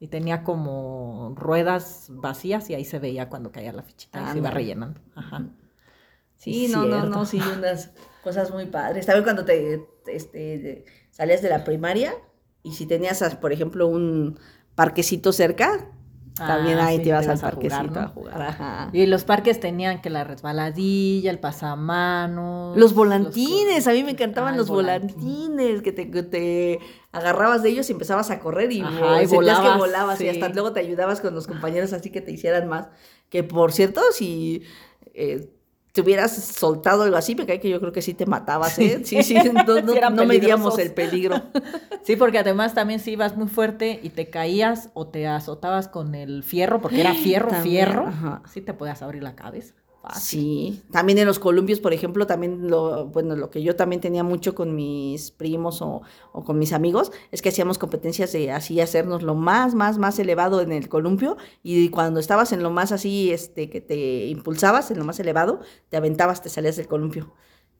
[0.00, 4.38] Y tenía como ruedas vacías y ahí se veía cuando caía la fichita y se
[4.38, 5.00] iba rellenando.
[5.14, 5.46] Ajá.
[6.36, 7.08] Sí, no, no, cierto.
[7.10, 7.92] no, sí, unas
[8.24, 9.04] cosas muy padres.
[9.06, 12.14] También cuando te, te- este, salías de la primaria
[12.62, 14.38] y si tenías, ah, por ejemplo, un
[14.74, 15.90] parquecito cerca,
[16.34, 18.00] también Ah, ahí sí, te ibas al ibas a jugar, parquecito ¿no?
[18.00, 18.42] a jugar.
[18.42, 18.90] ajá.
[18.92, 22.76] Y los parques tenían que la resbaladilla, el pasamanos.
[22.76, 25.16] Los volantines, a mí me encantaban Ah, los volantín.
[25.20, 26.78] volantines, que te, te
[27.12, 30.48] agarrabas de ellos y empezabas a correr y, Ajá, y que volabas, volabas y hasta
[30.48, 32.88] luego te ayudabas con los compañeros así que te hicieran más.
[33.28, 34.62] Que por cierto, si
[35.14, 35.50] eh,
[35.92, 39.00] te hubieras soltado algo así, me cae que yo creo que sí te matabas, ¿eh?
[39.04, 41.42] Sí, sí, no, no, no medíamos el peligro.
[42.02, 46.14] Sí, porque además también si ibas muy fuerte y te caías o te azotabas con
[46.14, 48.42] el fierro, porque era fierro, También, fierro, ajá.
[48.50, 49.74] sí te podías abrir la cabeza.
[50.02, 50.22] Fácil.
[50.22, 54.24] Sí, también en los columpios, por ejemplo, también lo, bueno, lo que yo también tenía
[54.24, 56.00] mucho con mis primos o,
[56.32, 60.18] o con mis amigos, es que hacíamos competencias de así hacernos lo más, más, más
[60.18, 64.90] elevado en el columpio y cuando estabas en lo más así, este, que te impulsabas,
[64.90, 67.34] en lo más elevado, te aventabas, te salías del columpio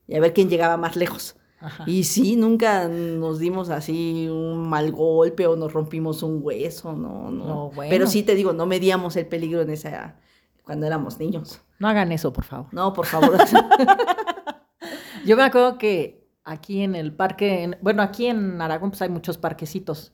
[0.07, 1.37] y a ver quién llegaba más lejos.
[1.59, 1.85] Ajá.
[1.87, 7.31] Y sí, nunca nos dimos así un mal golpe o nos rompimos un hueso, no,
[7.31, 7.45] no.
[7.45, 7.89] No, bueno.
[7.89, 10.19] Pero sí te digo, no medíamos el peligro en esa,
[10.63, 11.61] cuando éramos niños.
[11.81, 12.67] No hagan eso, por favor.
[12.71, 13.35] No, por favor.
[15.25, 19.09] Yo me acuerdo que aquí en el parque, en- bueno, aquí en Aragón pues hay
[19.09, 20.13] muchos parquecitos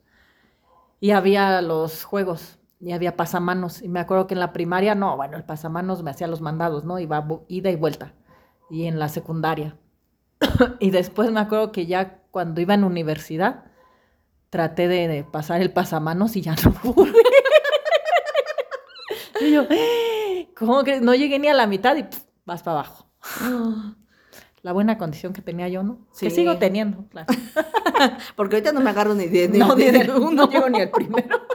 [1.01, 5.17] y había los juegos y había pasamanos y me acuerdo que en la primaria, no,
[5.17, 6.99] bueno, el pasamanos me hacía los mandados, ¿no?
[6.99, 8.13] Iba ida y vuelta
[8.69, 9.75] y en la secundaria.
[10.79, 13.65] y después me acuerdo que ya cuando iba en universidad
[14.49, 17.11] traté de, de pasar el pasamanos y ya no pude.
[19.41, 19.65] y yo,
[20.59, 22.05] ¿cómo que no llegué ni a la mitad y
[22.45, 23.07] vas para abajo?
[24.63, 25.99] La buena condición que tenía yo, ¿no?
[26.19, 27.27] Que sigo teniendo, claro.
[28.35, 30.45] Porque ahorita no me agarro ni de, ni No, de- ni de del- uno.
[30.45, 31.39] no llego ni al primero.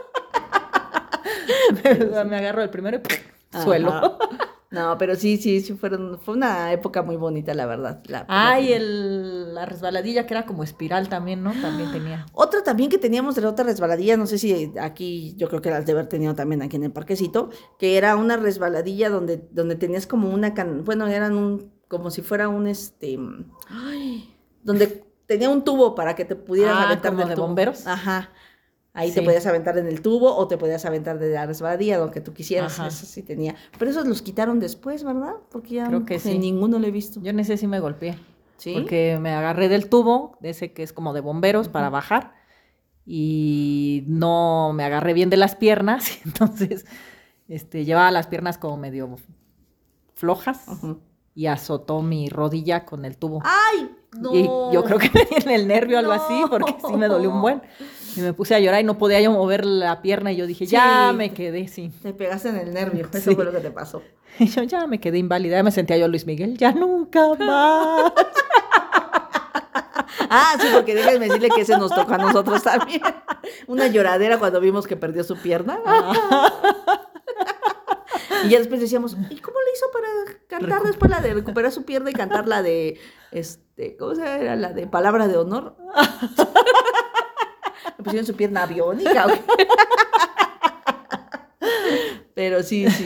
[1.83, 3.61] me, me agarro el primero y ¡pum!
[3.63, 4.17] suelo.
[4.73, 8.01] No, pero sí, sí, sí, fueron, fue una época muy bonita, la verdad.
[8.07, 11.51] La, Ah, y el, la resbaladilla que era como espiral también, ¿no?
[11.61, 12.25] También tenía.
[12.33, 15.69] Otra también que teníamos de la otra resbaladilla, no sé si aquí, yo creo que
[15.69, 19.75] las de haber tenido también aquí en el parquecito, que era una resbaladilla donde, donde
[19.75, 23.19] tenías como una, can, bueno, eran un, como si fuera un, este,
[23.69, 27.45] ay, donde tenía un tubo para que te pudieras Ah, aventar ¿como del de tubo.
[27.45, 27.85] bomberos?
[27.85, 28.31] Ajá.
[28.95, 29.25] Ahí te Sí.
[29.25, 32.79] podías aventar en el tubo o te podías aventar de la resbaladilla, donde tú quisieras.
[32.79, 32.89] Ajá.
[32.89, 33.55] Eso sí tenía.
[33.79, 35.33] Pero esos los quitaron después, ¿verdad?
[35.51, 36.37] Porque ya Creo que sí.
[36.37, 37.19] ninguno lo he visto.
[37.21, 38.17] Yo en ese sí me golpeé.
[38.57, 38.73] ¿Sí?
[38.75, 42.33] Porque me agarré del tubo, de ese que es como de bomberos, para bajar.
[43.05, 46.19] Y no me agarré bien de las piernas.
[46.25, 46.85] Entonces,
[47.47, 49.15] este, llevaba las piernas como medio
[50.13, 50.65] flojas.
[51.35, 53.41] Y azotó mi rodilla con el tubo.
[53.43, 53.89] ¡Ay!
[54.19, 54.35] No.
[54.35, 57.07] Y yo creo que me di en el nervio o algo así, porque sí me
[57.07, 57.61] dolió un buen.
[58.15, 60.31] Y me puse a llorar y no podía yo mover la pierna.
[60.31, 61.17] Y yo dije, ya Sí.
[61.17, 61.91] me quedé sin.
[61.91, 63.07] Te pegaste en el nervio.
[63.11, 63.35] Eso Sí.
[63.35, 64.01] fue lo que te pasó.
[64.39, 65.57] Y yo ya me quedé inválida.
[65.57, 68.13] Ya me sentía yo Luis Miguel, ya nunca más.
[70.35, 73.01] Ah, sí, porque déjenme decirle que ese nos tocó a nosotros también.
[73.67, 75.79] Una lloradera cuando vimos que perdió su pierna.
[78.43, 80.07] Y ya después decíamos, ¿y cómo le hizo para
[80.47, 82.99] cantar después la de recuperar su pierna y cantar la de,
[83.31, 84.37] este, ¿cómo se llama?
[84.37, 85.75] Era la de palabra de honor?
[87.97, 89.27] ¿Le pusieron su pierna aviónica?
[92.35, 93.05] Pero sí, sí,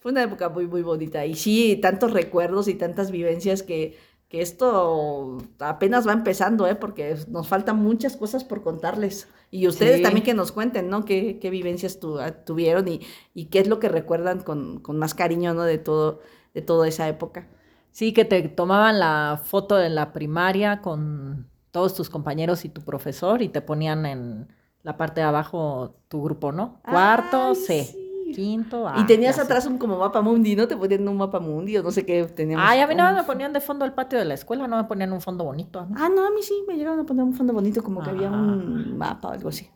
[0.00, 1.24] fue una época muy, muy bonita.
[1.26, 3.98] Y sí, tantos recuerdos y tantas vivencias que,
[4.28, 6.74] que esto apenas va empezando, ¿eh?
[6.74, 9.28] Porque nos faltan muchas cosas por contarles.
[9.50, 10.02] Y ustedes Sí.
[10.02, 11.04] también que nos cuenten, ¿no?
[11.04, 13.00] ¿Qué, qué vivencias tu- tuvieron y,
[13.34, 15.62] y qué es lo que recuerdan con, con más cariño, ¿no?
[15.64, 16.20] De todo,
[16.54, 17.48] de toda esa época.
[17.92, 22.82] Sí, que te tomaban la foto en la primaria con todos tus compañeros y tu
[22.82, 24.46] profesor y te ponían en
[24.84, 26.80] la parte de abajo tu grupo, ¿no?
[26.88, 27.84] Cuarto, Ay, C.
[27.84, 28.32] sí.
[28.32, 29.00] Quinto, A.
[29.00, 30.68] y tenías atrás un como mapa mundi, ¿no?
[30.68, 32.64] Te ponían un mapa mundi o no sé qué teníamos.
[32.68, 34.84] Ay, a mí más me ponían de fondo el patio de la escuela, no me
[34.84, 35.80] ponían un fondo bonito.
[35.80, 35.94] a mí.
[35.98, 38.28] Ah, no, a mí sí, me llegaron a poner un fondo bonito, como que había
[38.28, 38.32] Ah.
[38.32, 39.68] un mapa o algo así.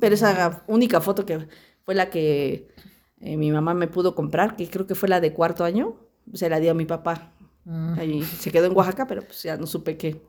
[0.00, 1.48] Pero esa única foto que
[1.84, 2.68] fue la que
[3.20, 5.96] eh, mi mamá me pudo comprar, que creo que fue la de cuarto año,
[6.32, 7.32] se la dio a mi papá.
[7.64, 7.94] Mm.
[7.98, 10.20] Ahí se quedó en Oaxaca, pero pues ya no supe qué,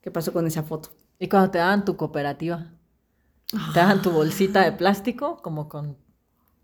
[0.00, 0.90] qué pasó con esa foto.
[1.18, 2.72] Y cuando te daban tu cooperativa,
[3.72, 5.96] te daban tu bolsita de plástico, como con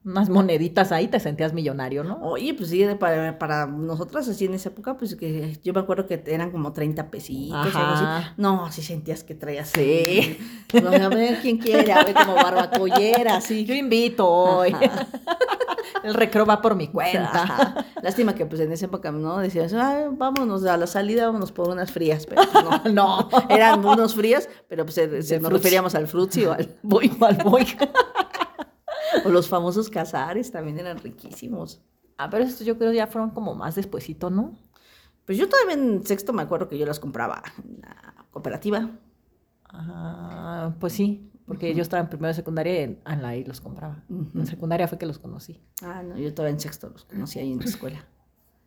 [0.04, 2.18] unas moneditas ahí, te sentías millonario, ¿no?
[2.22, 6.06] Oye, pues sí, para, para nosotras así en esa época, pues que yo me acuerdo
[6.06, 8.04] que eran como 30 pesitos, algo así.
[8.04, 8.34] Ajá.
[8.36, 9.70] No, sí sentías que traías.
[9.70, 10.38] Sí.
[10.82, 13.64] No, a ver quién quiere, a ver como barbacollera, así.
[13.64, 14.72] Yo invito hoy.
[14.72, 15.06] Ajá.
[16.02, 17.42] El recreo va por mi cuenta.
[17.42, 17.86] Ajá.
[18.02, 19.38] Lástima que pues en esa época, ¿no?
[19.38, 22.92] Decías, "Ay, vámonos a la salida, vámonos por unas frías, pero pues, no.
[22.94, 23.28] No.
[23.48, 24.94] Eran unos frías, pero pues
[25.26, 27.10] se, nos referíamos al frutzi o al boy.
[27.20, 27.66] Al boy.
[29.24, 31.82] O los famosos cazares también eran riquísimos.
[32.18, 34.58] Ah, pero estos yo creo ya fueron como más despuesito, ¿no?
[35.26, 38.90] Pues yo todavía en sexto me acuerdo que yo las compraba en la cooperativa.
[39.68, 43.44] Ah, pues sí, porque yo estaba en primero de secundaria y en, en la I
[43.44, 44.04] los compraba.
[44.08, 44.38] Ujú.
[44.38, 45.60] En secundaria fue que los conocí.
[45.82, 48.04] Ah, no, yo todavía en sexto los conocí ahí en la escuela.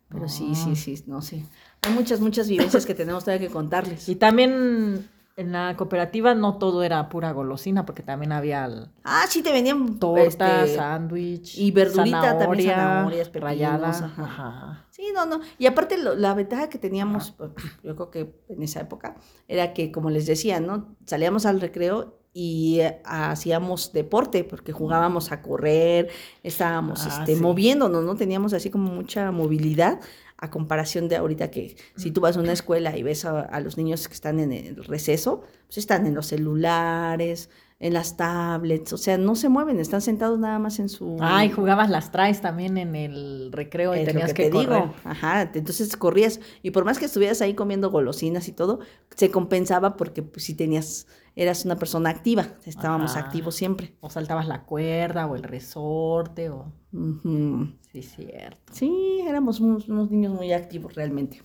[0.10, 0.56] Pero sí, Ah.
[0.56, 1.46] sí, sí, no sé.
[1.82, 4.08] Hay muchas, muchas vivencias que tenemos todavía que contarles.
[4.08, 5.08] Y también
[5.38, 9.52] en la cooperativa no todo era pura golosina, porque también había el- Ah, sí, te
[9.52, 13.90] venían torta, este, sándwich, y verdurita también, zanahoria, zanahorias, pepinos, rallada.
[13.90, 14.24] ajá.
[14.24, 14.86] Ajá.
[14.90, 15.40] Sí, no, no.
[15.60, 17.52] Y aparte lo- la ventaja que teníamos, pues,
[17.84, 19.16] yo creo que en esa época,
[19.48, 20.96] era que, como les decía, ¿no?
[21.06, 26.10] Salíamos al recreo y eh, hacíamos deporte, porque jugábamos a correr,
[26.44, 27.42] estábamos Ah, este, sí.
[27.42, 28.16] moviéndonos, ¿no?
[28.16, 30.00] Teníamos así como mucha movilidad
[30.38, 33.60] a comparación de ahorita que si tú vas a una escuela y ves a, a
[33.60, 38.92] los niños que están en el receso, pues están en los celulares, en las tablets,
[38.94, 41.18] o sea, no se mueven, están sentados nada más en su...
[41.20, 44.52] Ay, jugabas las traes también en el recreo y Es lo tenías que que, te
[44.66, 44.82] correr.
[44.84, 44.94] digo.
[45.04, 48.80] Ajá, entonces corrías y por más que estuvieras ahí comiendo golosinas y todo,
[49.16, 51.06] se compensaba porque pues si tenías,
[51.36, 53.20] eras una persona activa, estábamos Ajá.
[53.28, 53.94] activos siempre.
[54.02, 56.72] O saltabas la cuerda o el resorte o...
[56.94, 57.74] Ujú.
[57.92, 58.74] Sí, cierto.
[58.74, 61.44] Sí, éramos unos, unos niños muy activos realmente.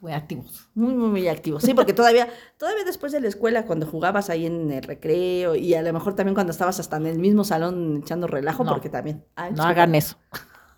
[0.00, 0.68] Muy activos.
[0.74, 1.62] Muy, muy, muy activos.
[1.62, 2.28] Sí, porque todavía,
[2.58, 6.14] todavía después de la escuela, cuando jugabas ahí en el recreo y a lo mejor
[6.14, 8.72] también cuando estabas hasta en el mismo salón echando relajo, No.
[8.72, 9.24] porque también...
[9.36, 9.70] Ay, No disculpa.
[9.70, 10.16] hagan eso.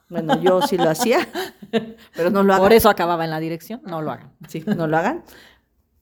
[0.08, 1.26] Bueno, yo sí lo hacía,
[2.14, 2.62] pero no lo hagan.
[2.64, 3.80] Por eso acababa en la dirección.
[3.84, 4.32] No lo hagan.
[4.48, 5.24] sí, no lo hagan.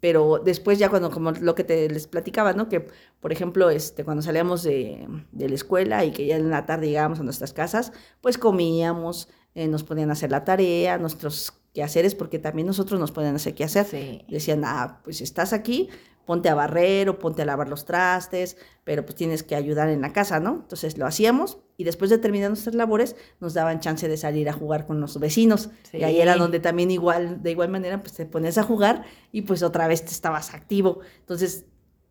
[0.00, 2.68] Pero después ya cuando, como lo que te les platicaba, ¿no?
[2.70, 2.88] Que,
[3.20, 6.88] por ejemplo, este, cuando salíamos de, de la escuela y que ya en la tarde
[6.88, 7.92] llegábamos a nuestras casas,
[8.22, 13.12] pues comíamos, eh, nos ponían a hacer la tarea, nuestros quehaceres, porque también nosotros nos
[13.12, 13.86] ponían a hacer quehacer.
[13.86, 14.24] Sí.
[14.28, 15.88] Decían, ah, pues estás aquí,
[16.30, 20.00] ponte a barrer o ponte a lavar los trastes, pero pues tienes que ayudar en
[20.00, 20.60] la casa, ¿no?
[20.62, 24.52] Entonces lo hacíamos y después de terminar nuestras labores nos daban chance de salir a
[24.52, 25.70] jugar con los vecinos.
[25.92, 29.42] Y ahí era donde también igual, de igual manera, pues te pones a jugar y
[29.42, 31.00] pues otra vez te estabas activo.
[31.18, 31.66] Entonces,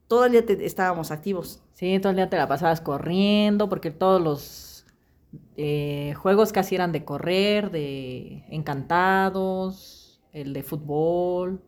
[0.07, 1.61] todo el día estábamos activos.
[1.73, 4.68] Sí, todo el día te la pasabas corriendo porque todos los
[5.61, 11.61] eh, juegos casi eran de correr, de encantados, el de fútbol.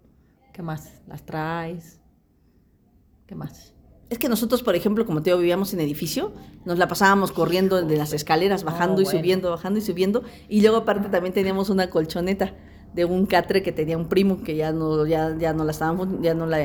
[0.54, 1.02] ¿Qué más?
[1.08, 2.00] Las traes.
[3.28, 3.74] ¿Qué más?
[4.10, 6.32] Es que nosotros, por ejemplo, como te digo, vivíamos en edificio,
[6.64, 10.24] nos la pasábamos corriendo de las escaleras, bajando y subiendo, bajando y subiendo.
[10.48, 12.56] Y luego aparte también teníamos una colchoneta
[12.94, 16.08] de un catre que tenía un primo que ya no, ya, ya no la estábamos,
[16.22, 16.62] ya no la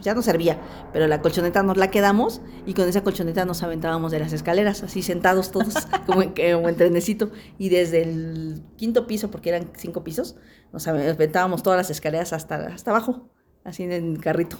[0.00, 0.60] ya no servía,
[0.92, 4.82] pero la colchoneta nos la quedamos y con esa colchoneta nos aventábamos de las escaleras,
[4.82, 5.74] así sentados todos,
[6.06, 10.36] como, en, como en trenecito, y desde el quinto piso, porque eran cinco pisos,
[10.72, 13.30] nos aventábamos todas las escaleras hasta, hasta abajo,
[13.64, 14.58] así en el carrito.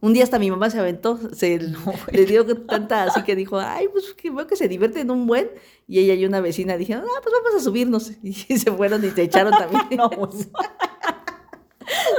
[0.00, 1.58] Un día hasta mi mamá se aventó, se
[2.12, 5.50] le dio tanta así que dijo, ay, pues que veo que se divierten un buen.
[5.88, 8.12] Y ella y una vecina dijeron, ah, pues vamos a subirnos.
[8.22, 9.82] Y se fueron y se echaron también.
[9.96, 10.48] no, pues.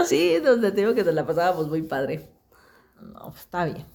[0.05, 2.29] Sí, donde te digo que nos la pasábamos muy padre.
[3.01, 3.85] No, pues está bien.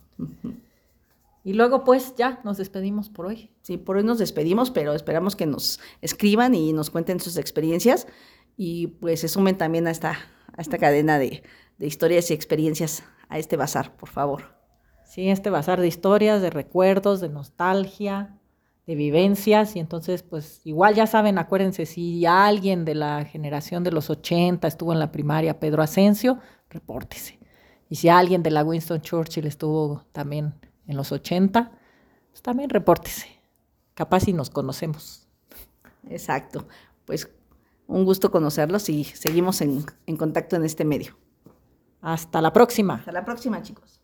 [1.44, 3.50] Y luego pues ya nos despedimos por hoy.
[3.62, 8.06] Sí, por hoy nos despedimos, pero esperamos que nos escriban y nos cuenten sus experiencias
[8.56, 10.18] y pues se sumen también a esta,
[10.56, 11.42] a esta cadena de,
[11.78, 14.54] de historias y experiencias a este bazar, por favor.
[15.04, 18.33] Sí, este bazar de historias, de recuerdos, de nostalgia,
[18.86, 19.76] de vivencias.
[19.76, 24.66] Y entonces, pues igual ya saben, acuérdense, si alguien de la generación de los 80
[24.66, 26.38] estuvo en la primaria, Pedro Asensio,
[26.70, 27.38] repórtese.
[27.88, 30.54] Y si alguien de la Winston Churchill estuvo también
[30.86, 31.70] en los 80,
[32.30, 33.28] pues también repórtese.
[33.94, 35.28] Capaz si nos conocemos.
[36.08, 36.66] Exacto.
[37.04, 37.30] Pues
[37.86, 41.16] un gusto conocerlos y seguimos en, en contacto en este medio.
[42.00, 42.94] Hasta la próxima.
[42.96, 44.03] Hasta la próxima, chicos.